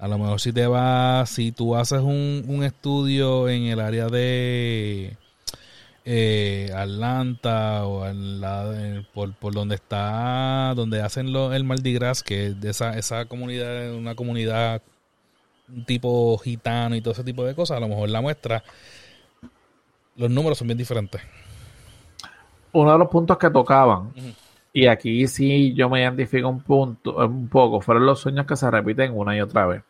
[0.01, 4.07] A lo mejor si te vas, si tú haces un, un estudio en el área
[4.07, 5.14] de
[6.07, 8.07] eh, Atlanta o
[9.12, 13.26] por, por, donde está, donde hacen lo, el Mardi Gras, que es de esa, esa
[13.26, 14.80] comunidad, una comunidad
[15.86, 18.64] tipo gitano y todo ese tipo de cosas, a lo mejor la muestra,
[20.16, 21.20] los números son bien diferentes.
[22.72, 24.12] Uno de los puntos que tocaban,
[24.72, 28.70] y aquí sí yo me identifico un punto, un poco, fueron los sueños que se
[28.70, 29.82] repiten una y otra vez.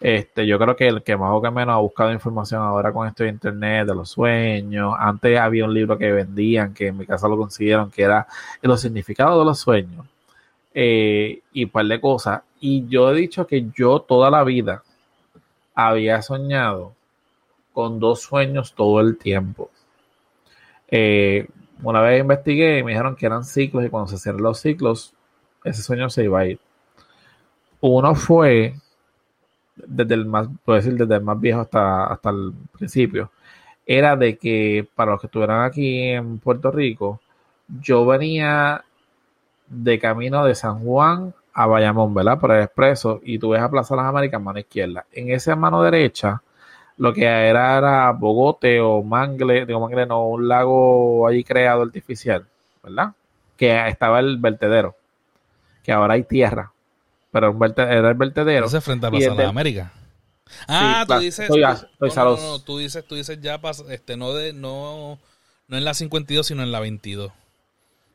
[0.00, 3.08] Este, yo creo que el que más o que menos ha buscado información ahora con
[3.08, 4.94] esto de internet, de los sueños.
[4.98, 8.26] Antes había un libro que vendían, que en mi casa lo consiguieron, que era
[8.62, 10.06] Los significados de los sueños.
[10.74, 12.42] Eh, y un par de cosas.
[12.60, 14.82] Y yo he dicho que yo toda la vida
[15.74, 16.94] había soñado
[17.72, 19.70] con dos sueños todo el tiempo.
[20.88, 21.48] Eh,
[21.82, 25.14] una vez investigué y me dijeron que eran ciclos y cuando se cierran los ciclos,
[25.64, 26.60] ese sueño se iba a ir.
[27.80, 28.74] Uno fue
[29.76, 33.30] desde el más, puedo decir, desde el más viejo hasta, hasta el principio,
[33.86, 37.20] era de que para los que estuvieran aquí en Puerto Rico,
[37.80, 38.84] yo venía
[39.68, 42.38] de camino de San Juan a Bayamón, ¿verdad?
[42.38, 45.06] Por el expreso, y tú ves a Plaza Las Américas mano izquierda.
[45.12, 46.42] En esa mano derecha,
[46.98, 52.46] lo que era era Bogote o Mangle, digo Mangle, no, un lago allí creado artificial,
[52.82, 53.12] ¿verdad?
[53.56, 54.96] Que estaba el vertedero,
[55.82, 56.73] que ahora hay tierra
[57.34, 58.66] pero era el vertedero.
[58.66, 59.90] Ese frente a Plaza de América.
[60.68, 61.50] Ah, tú dices.
[61.50, 65.18] Estoy, no, no, tú dices, tú dices ya este no de no
[65.66, 67.32] no en la 52 sino en la 22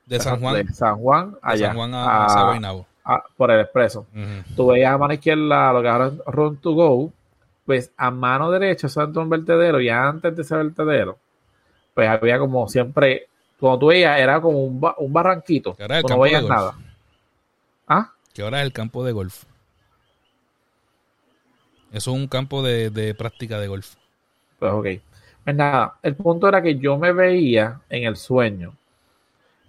[0.06, 0.66] de San Juan.
[0.66, 1.68] De San Juan allá.
[1.68, 4.08] San Juan a, a, por el expreso.
[4.56, 7.12] Tú veías a mano izquierda lo que ahora es Run to Go,
[7.66, 11.18] pues a mano derecha eso es un vertedero y antes de ese vertedero,
[11.94, 13.28] pues había como siempre,
[13.60, 15.76] cuando tú veías era como un, un barranquito,
[16.08, 16.74] no veías nada.
[17.86, 18.14] ¿Ah?
[18.40, 19.44] Que ahora es el campo de golf.
[21.92, 23.96] Eso es un campo de, práctica de golf.
[24.58, 24.88] Pues ok.
[25.44, 28.78] Pues nada, el punto era que yo me veía en el sueño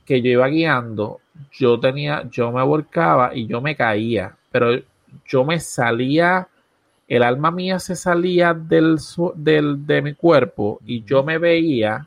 [0.04, 4.80] que yo iba guiando, yo tenía, yo me volcaba y yo me caía, pero
[5.26, 6.46] yo me salía,
[7.08, 8.98] el alma mía se salía del,
[9.34, 12.06] del de mi cuerpo y yo me veía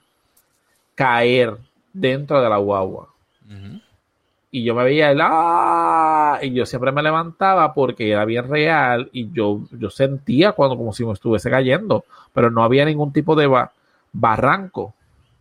[0.96, 1.58] caer
[1.92, 3.10] dentro de la guagua
[4.56, 6.38] y yo me veía el ¡ah!
[6.44, 10.94] y yo siempre me levantaba porque era bien real y yo, yo sentía cuando como
[10.94, 13.50] si me estuviese cayendo, pero no había ningún tipo de
[14.12, 14.94] barranco.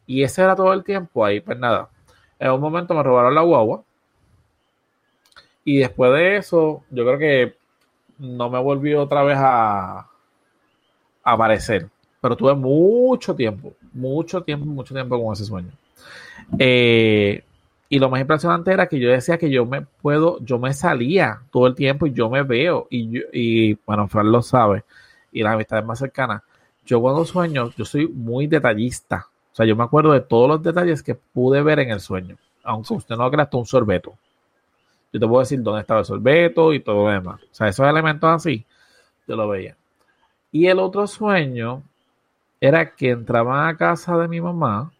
[0.06, 1.90] Y ese era todo el tiempo ahí, pues nada.
[2.38, 3.82] En un momento me robaron la guagua.
[5.62, 7.54] Y después de eso, yo creo que
[8.16, 10.06] no me volvió otra vez a, a
[11.22, 11.86] aparecer.
[12.18, 15.72] Pero tuve mucho tiempo, mucho tiempo, mucho tiempo con ese sueño.
[16.58, 17.44] Eh,
[17.92, 21.42] y lo más impresionante era que yo decía que yo me puedo, yo me salía
[21.50, 22.86] todo el tiempo y yo me veo.
[22.88, 24.84] Y, y bueno, Fran lo sabe.
[25.30, 26.42] Y las amistades más cercanas.
[26.86, 29.28] Yo cuando sueño, yo soy muy detallista.
[29.52, 32.38] O sea, yo me acuerdo de todos los detalles que pude ver en el sueño.
[32.64, 34.14] Aunque usted no crea hasta un sorbeto.
[35.12, 37.42] Yo te puedo decir dónde estaba el sorbeto y todo lo demás.
[37.42, 38.64] O sea, esos elementos así,
[39.28, 39.76] yo lo veía.
[40.50, 41.82] Y el otro sueño
[42.58, 44.90] era que entraba a casa de mi mamá,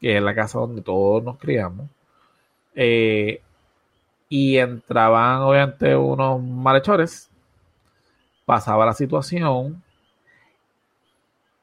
[0.00, 1.86] que es la casa donde todos nos criamos
[2.74, 3.42] eh,
[4.28, 7.30] y entraban obviamente unos malhechores,
[8.44, 9.82] pasaba la situación.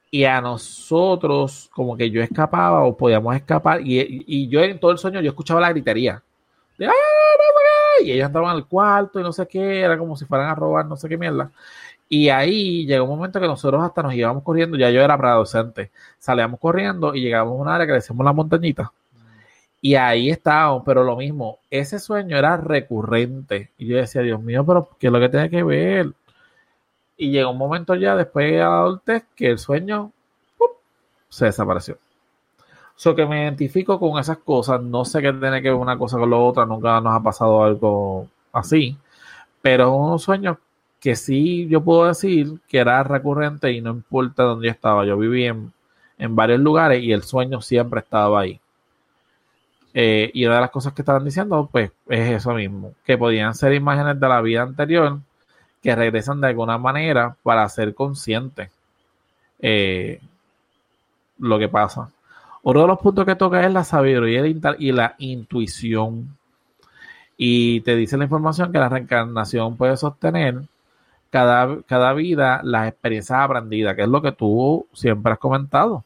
[0.10, 3.82] Y a nosotros como que yo escapaba o podíamos escapar.
[3.84, 6.24] Y, yo en todo el sueño yo escuchaba la gritería.
[6.78, 6.90] De,
[8.04, 10.86] y ellos entraban al cuarto y no sé qué, era como si fueran a robar
[10.86, 11.52] no sé qué mierda.
[12.10, 15.34] Y ahí llegó un momento que nosotros hasta nos íbamos corriendo, ya yo era para
[15.34, 18.92] docente, salíamos corriendo y llegábamos a un área que decíamos la montañita
[19.82, 23.72] Y ahí estábamos, pero lo mismo, ese sueño era recurrente.
[23.78, 26.14] Y yo decía, Dios mío, pero ¿qué es lo que tiene que ver?
[27.18, 30.12] Y llegó un momento ya después de la adultez que el sueño
[31.30, 31.98] se desapareció.
[32.96, 34.82] So que me identifico con esas cosas.
[34.82, 36.66] No sé qué tiene que ver una cosa con la otra.
[36.66, 38.98] Nunca nos ha pasado algo así.
[39.62, 40.60] Pero es un sueño
[41.00, 45.06] que sí yo puedo decir que era recurrente y no importa dónde yo estaba.
[45.06, 45.74] Yo viví en,
[46.18, 48.60] en varios lugares y el sueño siempre estaba ahí.
[50.00, 53.56] Eh, y una de las cosas que estaban diciendo, pues, es eso mismo, que podían
[53.56, 55.18] ser imágenes de la vida anterior
[55.82, 58.70] que regresan de alguna manera para ser conscientes
[59.60, 60.22] eh,
[61.40, 62.12] lo que pasa.
[62.62, 64.46] Otro de los puntos que toca es la sabiduría
[64.78, 66.38] y la intuición.
[67.36, 70.62] Y te dice la información que la reencarnación puede sostener
[71.32, 76.04] cada, cada vida las experiencias aprendidas, que es lo que tú siempre has comentado.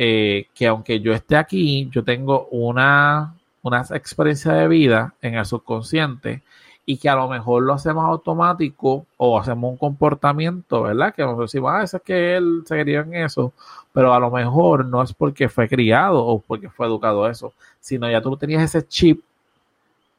[0.00, 5.44] Eh, que aunque yo esté aquí, yo tengo una, una experiencia de vida en el
[5.44, 6.44] subconsciente
[6.86, 11.12] y que a lo mejor lo hacemos automático o hacemos un comportamiento, ¿verdad?
[11.12, 13.52] Que nos decimos, ah, eso es que él se quería en eso,
[13.92, 18.08] pero a lo mejor no es porque fue criado o porque fue educado eso, sino
[18.08, 19.20] ya tú tenías ese chip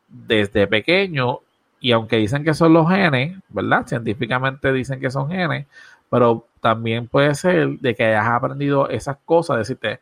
[0.10, 1.40] desde pequeño
[1.80, 3.88] y aunque dicen que son los genes, ¿verdad?
[3.88, 5.68] Científicamente dicen que son genes,
[6.10, 10.00] pero también puede ser de que hayas aprendido esas cosas, decirte,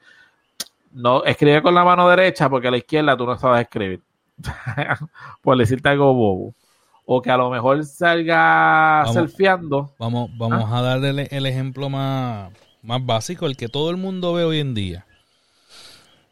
[0.92, 4.02] no escribe con la mano derecha porque a la izquierda tú no sabes escribir.
[5.42, 6.54] Por decirte algo bobo.
[7.06, 9.14] O que a lo mejor salga Vamos.
[9.14, 9.94] surfeando.
[9.98, 12.52] Vamos, vamos a darle el, el ejemplo más,
[12.82, 15.06] más básico, el que todo el mundo ve hoy en día.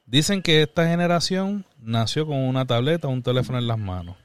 [0.05, 4.17] Dicen que esta generación nació con una tableta un teléfono en las manos.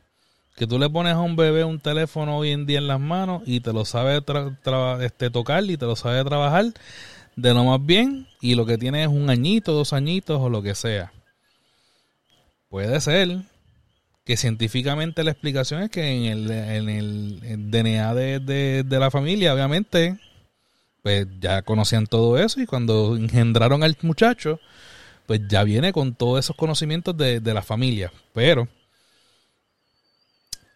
[0.61, 3.43] Que tú le pones a un bebé un teléfono hoy en día en las manos
[3.47, 4.23] y te lo sabe
[5.01, 6.67] este, tocar y te lo sabe trabajar
[7.35, 10.61] de lo más bien y lo que tiene es un añito, dos añitos o lo
[10.61, 11.15] que sea.
[12.69, 13.39] Puede ser
[14.27, 19.11] que científicamente la explicación es que en el, en el DNA de, de- de la
[19.11, 20.19] familia, obviamente,
[21.03, 24.61] pues ya conocían todo eso y cuando engendraron al muchacho,
[25.27, 28.13] pues ya viene con todos esos conocimientos de, de la familia.
[28.35, 28.69] Pero,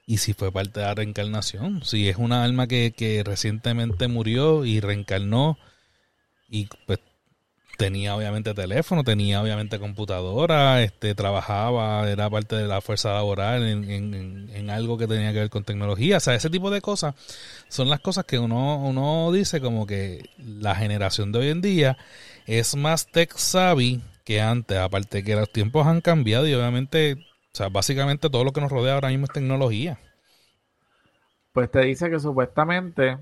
[0.07, 1.85] ¿y si fue parte de la reencarnación?
[1.85, 5.59] Si es una alma que, que recientemente murió y reencarnó
[6.49, 7.01] y pues
[7.79, 13.91] tenía obviamente teléfono, tenía obviamente computadora, este trabajaba, era parte de la fuerza laboral en,
[13.91, 16.17] en- en- algo que tenía que ver con tecnología.
[16.19, 17.15] O sea, ese tipo de cosas
[17.69, 21.97] son las cosas que uno, uno dice como que la generación de hoy en día
[22.47, 27.57] es más tech savvy que antes, aparte que los tiempos han cambiado y obviamente, o
[27.57, 29.97] sea, básicamente todo lo que nos rodea ahora mismo es tecnología.
[31.53, 33.17] Pues te dice que supuestamente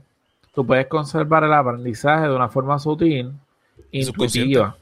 [0.55, 3.30] tú puedes conservar el aprendizaje de una forma sutil,
[3.91, 4.74] Y intuitiva.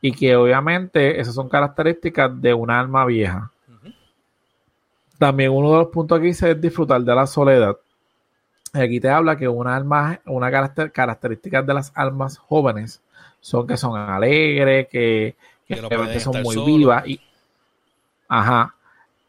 [0.00, 3.52] Y que obviamente esas son características de un alma vieja.
[5.16, 7.76] También uno de los puntos aquí dice es disfrutar de la soledad.
[8.72, 13.00] Aquí te habla que una alma, una caracter- característica de las almas jóvenes
[13.40, 15.36] son que son alegres, que,
[15.68, 17.06] que Que son muy vivas.
[17.06, 17.20] Y,
[18.28, 18.74] ajá.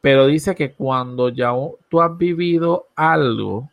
[0.01, 1.51] Pero dice que cuando ya
[1.89, 3.69] tú has vivido algo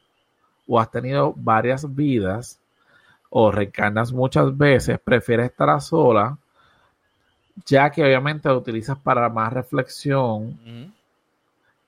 [0.66, 2.59] o has tenido varias vidas
[3.31, 6.39] o reencarnas muchas veces, prefieres estar a sola,
[7.66, 10.59] ya que obviamente lo utilizas para más reflexión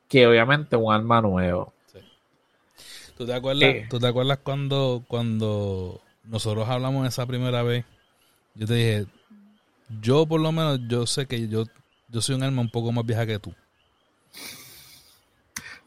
[0.08, 1.72] que obviamente un alma nuevo.
[3.16, 3.86] ¿Tú te acuerdas, Eh.
[3.88, 7.84] ¿tú te acuerdas cuando, cuando nosotros hablamos esa primera vez?
[8.54, 9.06] Yo te dije,
[10.02, 11.64] yo por lo menos, yo sé que yo,
[12.08, 13.54] yo soy un alma un poco más vieja que tú.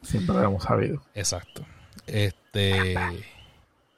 [0.02, 1.02] Siempre lo hemos sabido.
[1.14, 1.66] Exacto.
[2.08, 2.96] Este.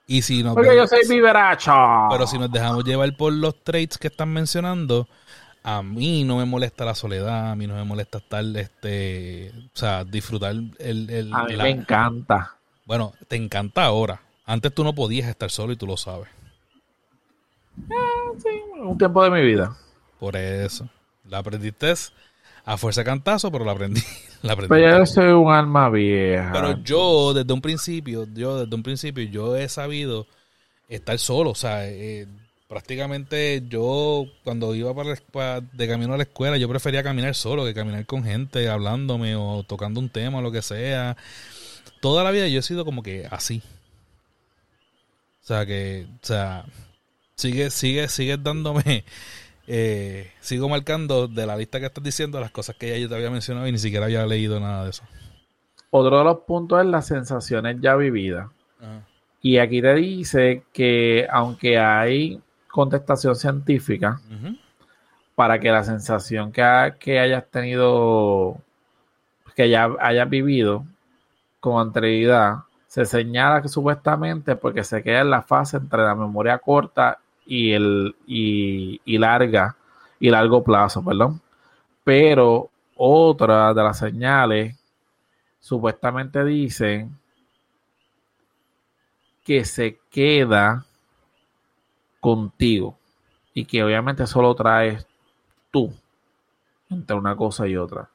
[0.08, 1.72] Y si nos Porque yo soy viveracho.
[2.10, 5.08] pero si nos dejamos llevar por los traits que están mencionando,
[5.64, 9.78] a mí no me molesta la soledad, a mí no me molesta estar, este, o
[9.78, 12.56] sea, disfrutar el, el- A mí la- me encanta.
[12.86, 14.22] bueno, te encanta ahora.
[14.46, 16.28] Antes tú no podías estar solo y tú lo sabes.
[18.44, 18.50] Sí,
[18.80, 19.78] un tiempo de mi vida.
[20.20, 20.90] Por eso.
[21.32, 21.92] La aprendiste
[22.66, 24.02] a fuerza de cantazo, pero la aprendí.
[24.44, 24.70] La aprendí.
[24.70, 26.52] Pero yo soy un alma vieja.
[26.52, 30.28] Pero yo, desde un principio, yo desde un principio, yo he sabido
[30.90, 31.52] estar solo.
[31.52, 32.28] O sea, eh,
[32.68, 37.66] prácticamente yo, cuando iba para, escua- de camino a la escuela, yo prefería caminar solo
[37.66, 41.16] que caminar con gente, hablándome o tocando un tema o lo que sea.
[42.02, 43.62] Toda la vida yo he sido como que así.
[45.44, 46.66] O sea, que, o sea,
[47.36, 49.04] sigue, sigue, sigue dándome,
[49.68, 53.16] eh, sigo marcando de la lista que estás diciendo las cosas que ya yo te
[53.16, 55.04] había mencionado y ni siquiera había leído nada de eso.
[55.90, 58.48] Otro de los puntos es las sensaciones ya vividas.
[59.42, 64.20] Y aquí te dice que aunque hay contestación científica,
[65.36, 68.58] para que la sensación que, ha- que hayas tenido,
[69.56, 70.86] que ya hayas vivido
[71.60, 72.58] con anterioridad,
[72.88, 77.72] se señala que supuestamente porque se queda en la fase entre la memoria corta y
[77.74, 79.76] el y, y larga
[80.20, 81.42] y largo plazo, perdón.
[82.04, 84.78] Pero otra de las señales
[85.60, 87.18] supuestamente dicen
[89.44, 90.86] que se queda
[92.20, 92.98] contigo
[93.54, 95.06] y que obviamente solo traes
[95.72, 95.94] tú
[96.90, 98.10] entre una cosa y otra.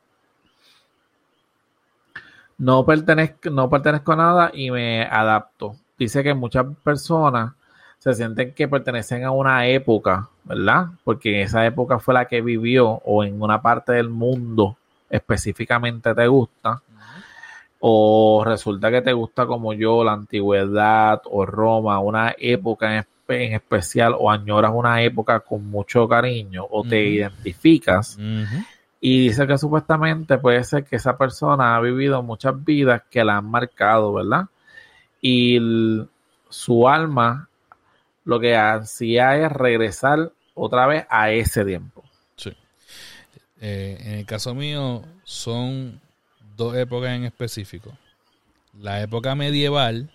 [2.58, 5.76] No pertenezco, no pertenezco a nada y me adapto.
[5.98, 7.52] Dice que muchas personas
[7.98, 10.86] se sienten que pertenecen a una época, ¿verdad?
[11.04, 14.76] Porque esa época fue la que vivió o en una parte del mundo
[15.10, 16.82] específicamente te gusta.
[17.80, 23.46] O resulta que te gusta como yo la antigüedad o Roma, una época en, espe-
[23.46, 28.16] en especial o añoras una época con mucho cariño o te identificas
[29.00, 33.36] y dice que supuestamente puede ser que esa persona ha vivido muchas vidas que la
[33.36, 34.46] han marcado, ¿verdad?
[35.20, 36.08] Y el-
[36.48, 37.48] su alma
[38.26, 42.04] lo que ansía es regresar otra vez a ese tiempo.
[42.34, 42.52] Sí.
[43.60, 46.00] Eh, en el caso mío, son
[46.56, 47.96] dos épocas en específico.
[48.74, 50.10] La época medieval,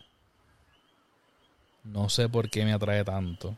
[1.86, 3.58] no sé por qué me atrae tanto.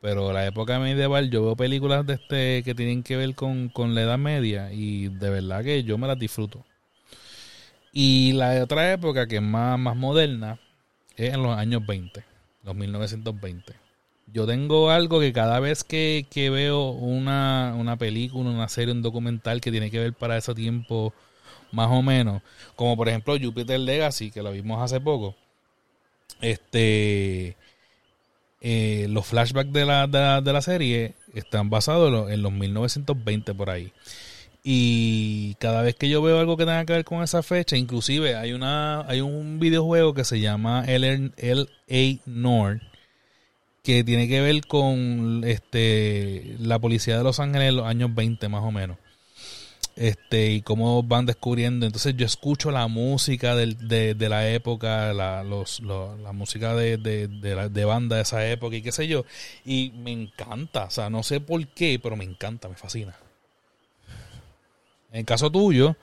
[0.00, 3.94] Pero la época medieval, yo veo películas de este que tienen que ver con, con
[3.94, 6.64] la Edad Media y de verdad que yo me las disfruto.
[7.92, 10.58] Y la otra época que es más, más moderna
[11.16, 12.24] es en los años 20,
[12.64, 13.74] los 1920.
[14.32, 19.02] Yo tengo algo que cada vez que, que veo una, una película, una serie, un
[19.02, 21.12] documental que tiene que ver para ese tiempo,
[21.72, 22.42] más o menos,
[22.76, 25.34] como por ejemplo Jupiter Legacy, que lo vimos hace poco,
[26.40, 27.56] este
[28.60, 33.92] eh, los flashbacks de la, de, la, serie están basados en los 1920 por ahí.
[34.62, 38.36] Y cada vez que yo veo algo que tenga que ver con esa fecha, inclusive
[38.36, 42.82] hay una hay un videojuego que se llama LA North
[43.82, 48.48] que tiene que ver con este la policía de Los Ángeles en los años 20
[48.48, 48.98] más o menos.
[49.96, 51.84] Este, y cómo van descubriendo.
[51.86, 57.28] Entonces yo escucho la música del- de, de la época, la, la música de, de,
[57.28, 59.24] de, la- de banda de esa época y qué sé yo.
[59.64, 63.14] Y me encanta, o sea, no sé por qué, pero me encanta, me fascina.
[65.12, 65.96] En el caso tuyo,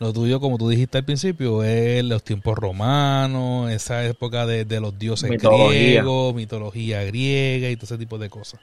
[0.00, 4.80] lo tuyo, como tú dijiste al principio, es los tiempos romanos, esa época de, de
[4.80, 5.68] los dioses Mitología.
[5.78, 8.60] griegos, mitología griega y todo ese tipo de cosas.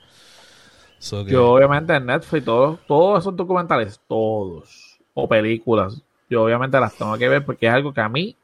[1.00, 6.80] So que- Yo obviamente en Netflix, todos, todos esos documentales, todos, o películas, yo obviamente
[6.80, 8.36] las tengo que ver porque es algo que a mí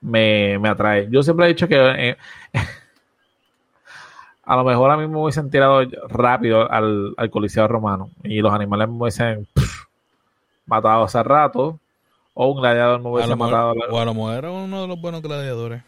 [0.00, 1.06] me, me atrae.
[1.10, 2.16] Yo siempre he dicho que eh,
[4.44, 8.52] a lo mejor a mí me hubiesen tirado rápido al, al Coliseo Romano y los
[8.52, 9.67] animales me hubiesen pff,
[10.68, 11.80] matado hace rato,
[12.34, 13.74] o un gladiador a hubiese matado.
[13.74, 15.82] mejor, o a lo mejor era uno de los buenos gladiadores.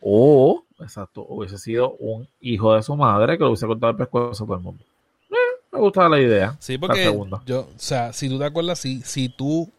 [0.00, 4.44] O, exacto, hubiese sido un hijo de su madre que lo hubiese cortado el pescuezo
[4.44, 4.84] a todo el mundo.
[5.30, 5.34] Eh,
[5.72, 6.56] me gusta la idea.
[6.58, 7.12] Sí, porque
[7.44, 9.70] yo, o sea, si tú te acuerdas, si, si tú,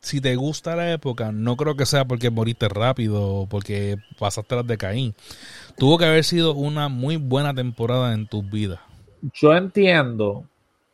[0.00, 4.56] si te gusta la época, no creo que sea porque moriste rápido o porque pasaste
[4.56, 5.14] las de Caín.
[5.76, 8.80] Tuvo que haber sido una muy buena temporada en tus vidas.
[9.34, 10.44] Yo entiendo,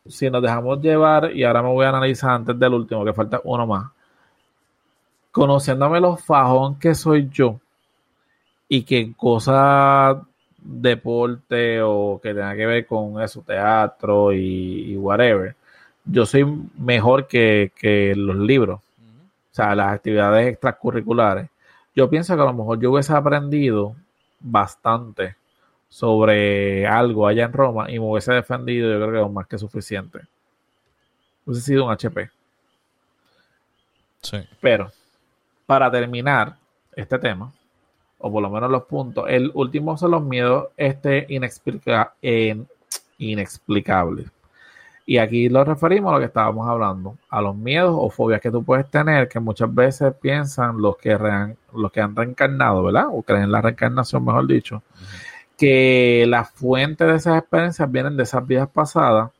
[0.08, 3.40] si nos dejamos llevar, y ahora me voy a analizar antes del último, que falta
[3.44, 3.90] uno más.
[5.30, 7.58] Conociéndome los fajón que soy yo,
[8.68, 10.16] y que cosas
[10.58, 15.54] deporte o que tenga que ver con eso, teatro y, y whatever,
[16.04, 16.44] yo soy
[16.78, 21.48] mejor que, que los libros, o sea, las actividades extracurriculares.
[21.94, 23.94] Yo pienso que a lo mejor yo hubiese aprendido
[24.40, 25.36] bastante
[25.88, 29.58] sobre algo allá en Roma y me hubiese defendido, yo creo que es más que
[29.58, 30.20] suficiente.
[31.44, 32.30] Hubiese sido un HP.
[34.20, 34.38] Sí.
[34.60, 34.90] Pero,
[35.66, 36.56] para terminar
[36.94, 37.52] este tema,
[38.18, 42.66] o por lo menos los puntos, el último son los miedos este inexplica- en-
[43.18, 44.30] inexplicables.
[45.08, 48.50] Y aquí lo referimos a lo que estábamos hablando, a los miedos o fobias que
[48.50, 51.16] tú puedes tener, que muchas veces piensan los que,
[51.74, 53.06] los que han reencarnado, ¿verdad?
[53.12, 54.82] O creen en la reencarnación, mejor dicho,
[55.56, 59.30] que la fuente de esas experiencias vienen de esas vidas pasadas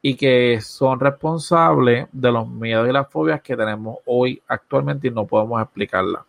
[0.00, 5.10] y que son responsables de los miedos y las fobias que tenemos hoy actualmente y
[5.10, 6.22] no podemos explicarlas.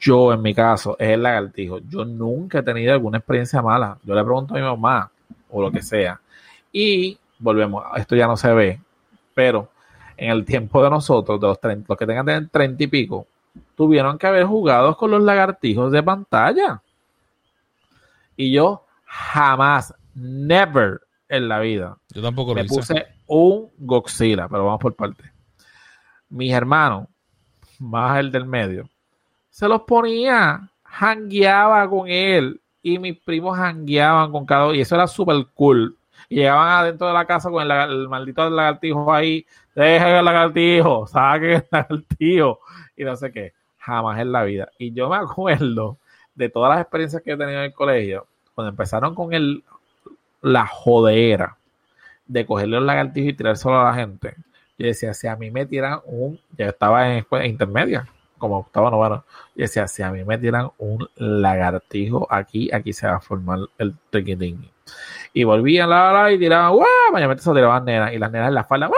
[0.00, 1.78] Yo, en mi caso, es el lagartijo.
[1.88, 3.96] Yo nunca he tenido alguna experiencia mala.
[4.02, 5.10] Yo le pregunto a mi mamá
[5.50, 6.20] o lo que sea.
[6.72, 8.80] Y volvemos, esto ya no se ve,
[9.32, 9.68] pero
[10.16, 13.26] en el tiempo de nosotros, de los, 30, los que tengan de 30 y pico,
[13.76, 16.82] tuvieron que haber jugado con los lagartijos de pantalla.
[18.36, 21.98] Y yo jamás, never, en la vida.
[22.14, 22.74] Yo tampoco lo Me hice.
[22.74, 25.32] puse un Godzilla, pero vamos por parte.
[26.28, 27.08] Mis hermanos,
[27.78, 28.88] más el del medio,
[29.50, 34.94] se los ponía, jangueaba con él y mis primos jangueaban con cada uno y eso
[34.94, 35.96] era súper cool.
[36.28, 41.54] Y llegaban adentro de la casa con el maldito lagartijo ahí, deja el lagartijo, saque
[41.56, 42.60] el lagartijo
[42.96, 43.52] y no sé qué.
[43.78, 44.70] Jamás en la vida.
[44.78, 45.98] Y yo me acuerdo
[46.34, 49.64] de todas las experiencias que he tenido en el colegio, cuando empezaron con el,
[50.42, 51.56] la jodera
[52.26, 54.34] de cogerle los lagartijos y tirárselo a la gente.
[54.78, 58.08] Yo decía, si a mí me tiran un, ya estaba en escuela intermedia,
[58.38, 59.24] como octavo noveno.
[59.54, 63.60] Yo decía, si a mí me tiran un lagartijo aquí, aquí se va a formar
[63.78, 64.68] el triquitín.
[65.32, 66.86] Y volvían la, la, y tiraban, ¡guau!
[67.12, 68.88] Mayormente se tiraban nenas, y las nenas en la falda.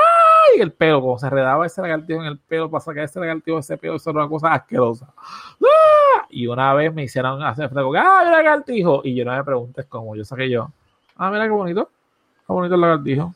[0.61, 3.77] El pelo, como se enredaba ese lagartijo en el pelo para sacar ese lagartijo, ese
[3.77, 5.13] pelo, eso era una cosa asquerosa.
[5.17, 6.27] ¡Ah!
[6.31, 9.03] Y una vez me hicieron hacer frente con, ¡ah, mira lagartijo!
[9.05, 10.71] Y yo no me preguntes cómo, yo saqué yo,
[11.17, 11.91] ¡ah, mira qué bonito!
[12.47, 13.35] Qué bonito el lagartijo.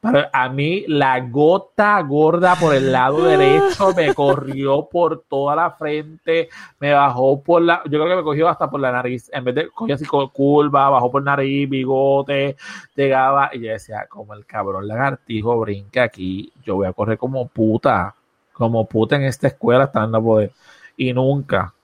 [0.00, 5.70] Pero a mí la gota gorda por el lado derecho me corrió por toda la
[5.72, 6.48] frente,
[6.78, 9.54] me bajó por la, yo creo que me cogió hasta por la nariz, en vez
[9.54, 12.56] de coger así con curva, bajó por nariz, bigote,
[12.94, 17.46] llegaba y yo decía, como el cabrón lagartijo brinca aquí, yo voy a correr como
[17.48, 18.14] puta,
[18.52, 20.52] como puta en esta escuela estando a poder.
[20.96, 21.74] Y nunca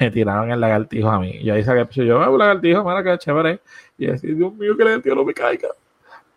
[0.00, 1.42] me tiraron el lagartijo a mí.
[1.42, 3.60] Yo ahí saqué, yo veo un lagartijo, mira que chévere.
[3.96, 5.68] Y yo decía, Dios mío, que el lagartijo no me caiga.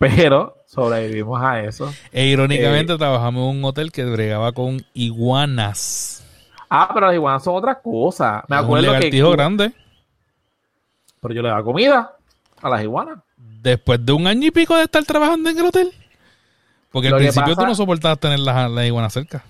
[0.02, 1.94] Pero sobrevivimos a eso.
[2.12, 6.24] E irónicamente trabajamos en un hotel que bregaba con iguanas.
[6.70, 8.44] Ah, pero las iguanas son otra cosa.
[8.48, 8.94] Me un acuerdo que.
[8.94, 9.74] lagartijo grande.
[11.22, 12.14] Pero yo le daba comida
[12.62, 13.20] a las iguanas.
[13.38, 15.92] Después de un año y pico de estar trabajando en el hotel.
[16.92, 19.44] Porque al Lo que principio pasa- tú no soportabas tener las, las iguanas cerca.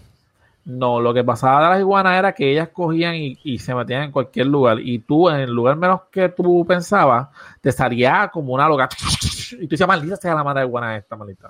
[0.64, 4.04] No, lo que pasaba de las iguanas era que ellas cogían y, y se metían
[4.04, 4.80] en cualquier lugar.
[4.80, 7.30] Y tú, en el lugar menos que tú pensabas,
[7.62, 8.88] te salía como una loca.
[9.54, 11.50] Y tú decías, maldita sea la madre de iguana esta, maldita.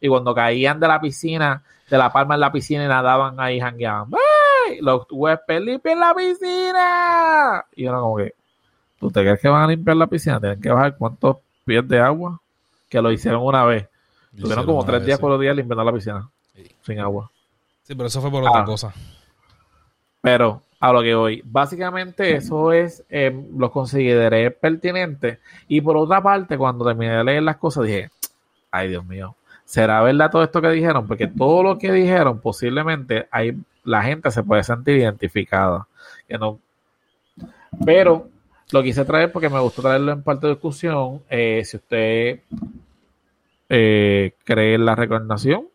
[0.00, 3.60] Y cuando caían de la piscina, de la palma en la piscina y nadaban ahí,
[3.60, 4.10] jangueaban.
[4.12, 4.78] ¡Ay!
[4.80, 7.64] Los huéspedes limpian la piscina.
[7.74, 8.34] Y uno como que,
[8.98, 10.40] ¿tú te crees que van a limpiar la piscina?
[10.40, 12.40] Tienen que bajar cuántos pies de agua.
[12.88, 13.88] Que lo hicieron una vez.
[14.38, 16.28] Tuvieron como tres días por los días limpiando la piscina.
[16.54, 16.70] Sí.
[16.82, 17.30] Sin agua.
[17.88, 18.50] Sí, pero eso fue por Ah.
[18.50, 18.92] otra cosa.
[20.20, 25.38] Pero a lo que voy, básicamente eso es, eh, lo consideré pertinente.
[25.68, 28.10] Y por otra parte, cuando terminé de leer las cosas, dije,
[28.70, 29.34] ay Dios mío,
[29.64, 31.06] ¿será verdad todo esto que dijeron?
[31.06, 35.86] Porque todo lo que dijeron, posiblemente hay, la gente se puede sentir identificada.
[36.28, 36.58] Que no,
[37.86, 38.28] pero
[38.70, 41.22] lo quise traer porque me gustó traerlo en parte de discusión.
[41.30, 42.40] Eh, si usted
[43.70, 45.68] eh, cree en la reencarnación,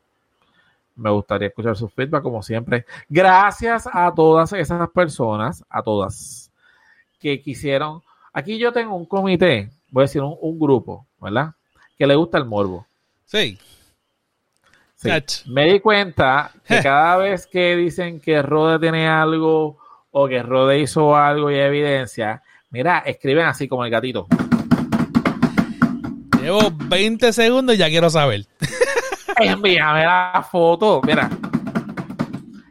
[0.96, 2.86] me gustaría escuchar su feedback, como siempre.
[3.10, 6.52] Gracias a todas esas personas, a todas,
[7.20, 8.02] que quisieron.
[8.32, 11.52] Aquí yo tengo un comité, voy a decir un, un grupo, ¿verdad?
[11.98, 12.86] Que le gusta el morbo.
[13.26, 13.58] Sí.
[14.96, 15.10] Sí.
[15.48, 19.78] Me di cuenta que cada vez que dicen que Rode tiene algo
[20.12, 24.28] o que Rode hizo algo y hay evidencia, mira, escriben así como el gatito.
[26.41, 28.46] Llevo 20 segundos y ya quiero saber.
[29.38, 31.30] Envíame la foto, mira.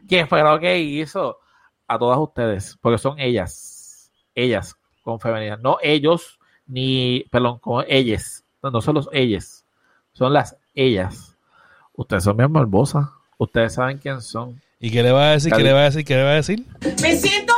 [0.07, 1.39] ¿Qué fue lo que hizo?
[1.87, 4.11] A todas ustedes, porque son ellas.
[4.35, 5.57] Ellas, con femenina.
[5.57, 8.43] No ellos, ni, perdón, con ellas.
[8.61, 9.65] No, no son los ellas.
[10.13, 11.35] Son las ellas.
[11.93, 13.07] Ustedes son bien morbosas.
[13.37, 14.61] Ustedes saben quién son.
[14.79, 15.51] ¿Y qué le va a decir?
[15.51, 16.05] ¿Qué le va a decir?
[16.05, 16.65] ¿Qué le va a decir?
[17.01, 17.53] Me siento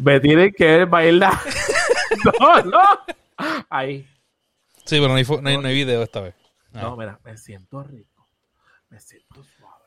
[0.00, 1.34] Me tienen que bailar.
[2.40, 2.80] no, no.
[3.68, 4.08] Ahí.
[4.84, 6.34] Sí, pero no hay, no hay, no hay video esta vez.
[6.72, 6.82] Ah.
[6.82, 8.28] No, mira, me siento rico.
[8.88, 9.84] Me siento suave.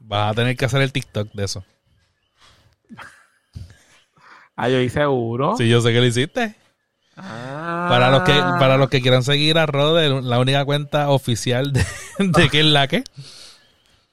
[0.00, 1.64] Vas a tener que hacer el TikTok de eso.
[4.56, 5.56] Ah, yo hice uno.
[5.56, 6.54] Sí, yo sé que lo hiciste.
[7.16, 7.86] Ah.
[7.88, 11.84] Para los que para los que quieran seguir a Rode, la única cuenta oficial de,
[12.18, 13.04] de que es la que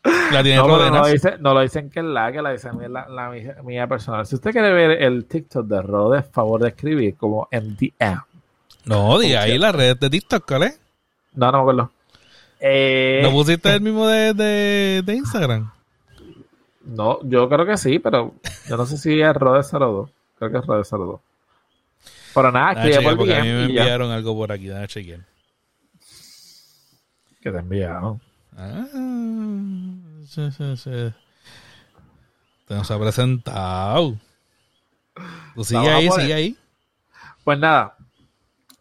[0.04, 2.72] la tiene No, no, lo dice, no lo dicen que es la que la dice
[2.72, 4.26] mía, la, la mía, mía personal.
[4.26, 8.22] Si usted quiere ver el TikTok de Rode, favor de escribir como MDM.
[8.86, 10.80] No, di ahí la red de TikTok, ¿cuál es?
[11.34, 11.92] No, no me acuerdo.
[12.60, 15.72] Eh, ¿No pusiste el mismo de, de, de Instagram?
[16.86, 18.34] no, yo creo que sí, pero
[18.68, 20.10] yo no sé si es Rode 02.
[20.40, 21.20] Creo que es Rode 02.
[22.34, 23.82] Pero nada, escribe chequear, por porque a mí me ya.
[23.82, 25.20] enviaron algo por aquí, déjame chequear.
[27.42, 28.22] Que te enviaron.
[28.58, 28.86] Ah,
[30.26, 31.14] sí, sí, sí.
[32.68, 34.16] Te nos ha presentado.
[35.54, 36.58] Tú sigue Vamos a ahí, sigue ahí.
[37.44, 37.96] Pues nada,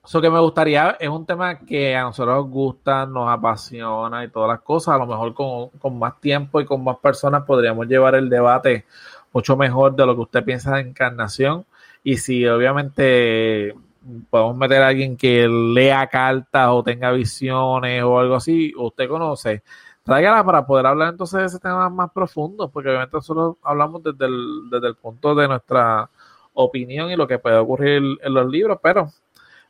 [0.05, 4.29] Eso que me gustaría es un tema que a nosotros nos gusta, nos apasiona y
[4.29, 4.95] todas las cosas.
[4.95, 8.87] A lo mejor con, con más tiempo y con más personas podríamos llevar el debate
[9.33, 11.67] mucho mejor de lo que usted piensa de encarnación.
[12.03, 13.75] Y si obviamente
[14.31, 19.63] podemos meter a alguien que lea cartas o tenga visiones o algo así, usted conoce,
[20.03, 24.27] tráigala para poder hablar entonces de ese tema más profundo, porque obviamente nosotros hablamos desde
[24.27, 26.09] el, desde el punto de nuestra
[26.55, 29.13] opinión y lo que puede ocurrir en los libros, pero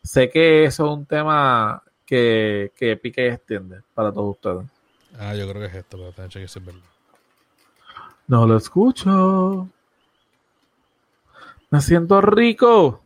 [0.03, 4.67] sé que eso es un tema que, que pica y extiende para todos ustedes.
[5.19, 6.81] Ah, yo creo que es esto, pero tener que verdad.
[8.29, 9.69] No lo escucho.
[11.71, 13.01] Me siento rico.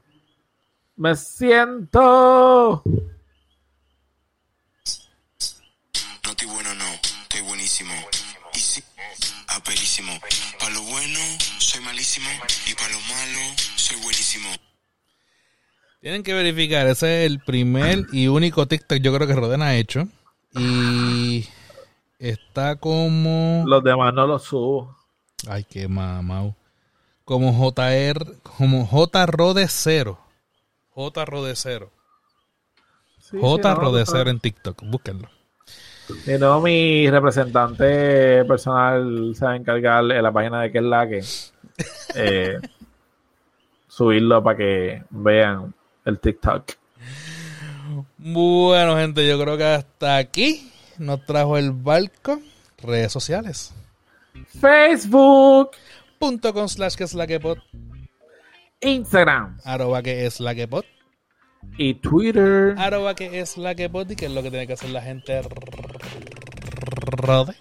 [1.01, 2.82] Me siento.
[6.24, 6.85] No estoy bueno, no.
[7.22, 7.94] Estoy buenísimo.
[8.52, 8.85] Y sí,
[9.48, 10.12] aperísimo.
[10.59, 11.18] Para lo bueno,
[11.56, 12.28] soy malísimo.
[12.70, 13.40] Y para lo malo,
[13.77, 14.51] soy buenísimo.
[16.02, 19.77] Tienen que verificar, ese es el primer y único TikTok yo creo que Roden ha
[19.77, 20.06] hecho.
[20.52, 21.48] Y
[22.18, 23.64] está como...
[23.66, 24.98] Los demás no los subo.
[25.48, 26.55] Ay, qué mamau.
[27.24, 30.27] Como JR, como J Rode 0.
[31.01, 31.90] J Rode 0.
[33.18, 35.28] Sí, J sí, no, Rode está- 0 en TikTok, búsquenlo.
[36.24, 40.85] Si no, mi representante personal se va a encargar en la página de que es
[40.85, 41.24] la que
[42.16, 42.59] eh,
[43.89, 45.72] subirlo para que vean
[46.05, 46.72] el TikTok.
[48.18, 52.40] Bueno, gente, yo creo que hasta aquí nos trajo el barco.
[52.82, 53.72] Redes sociales.
[54.60, 55.70] Facebook,
[56.18, 57.59] Punto con slash que es la que pot.
[58.81, 60.86] Instagram Arroba que es la que pot.
[61.77, 62.74] y Twitter.
[62.78, 64.11] Arroba que es la que pot.
[64.11, 65.43] Y que es lo que tiene que hacer la gente.
[67.02, 67.55] Rode.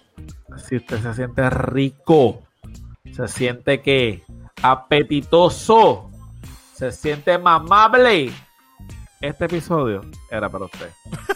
[0.68, 2.42] Si usted se siente rico,
[3.12, 4.22] se siente que
[4.62, 6.10] apetitoso,
[6.74, 8.30] se siente mamable,
[9.20, 10.90] este episodio era para usted.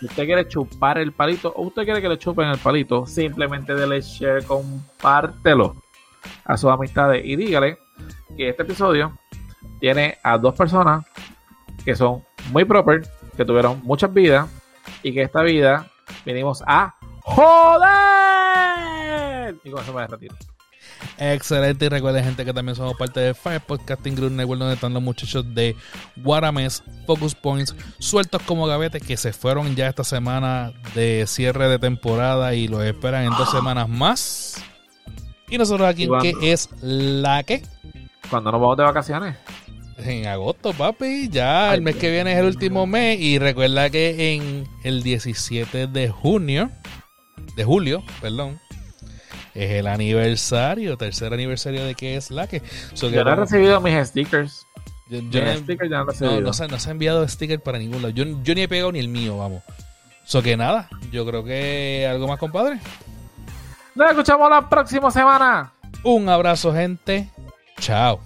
[0.00, 3.72] Si usted quiere chupar el palito o usted quiere que le chupen el palito, simplemente
[3.72, 5.76] dele share, compártelo
[6.44, 7.78] a sus amistades y dígale
[8.36, 9.16] que este episodio
[9.82, 11.04] tiene a dos personas
[11.84, 12.22] que son
[12.52, 13.02] muy proper,
[13.36, 14.48] que tuvieron muchas vidas
[15.02, 15.88] y que esta vida
[16.24, 17.96] venimos a joder.
[19.64, 20.36] Y con eso me retiro.
[21.18, 21.86] Excelente.
[21.86, 25.02] Y recuerden, gente, que también somos parte de Fire Podcasting Group Network, donde están los
[25.02, 25.74] muchachos de
[26.14, 31.80] Guarames, Focus Points, sueltos como gavetes, que se fueron ya esta semana de cierre de
[31.80, 34.64] temporada y los esperan en dos semanas más.
[35.48, 37.64] Y nosotros aquí, que es la que
[38.30, 39.34] Cuando nos vamos de vacaciones.
[39.98, 41.28] En agosto, papi.
[41.30, 43.20] Ya Ay, el mes que viene es el último mes.
[43.20, 46.70] Y recuerda que en el 17 de junio,
[47.56, 48.58] de julio, perdón,
[49.54, 52.62] es el aniversario, tercer aniversario de que es la que.
[52.94, 54.66] So que Yo no he recibido mis stickers.
[55.10, 56.40] yo- yo Mis no he- stickers ya no he no, recibido.
[56.40, 58.10] no se, no se ha enviado sticker para ningún lado.
[58.14, 59.62] Yo, yo ni he pegado ni el mío, vamos.
[60.24, 62.78] So que nada, yo creo que algo más, compadre.
[63.94, 65.72] Nos escuchamos la próxima semana.
[66.04, 67.28] Un abrazo, gente.
[67.78, 68.20] Chao.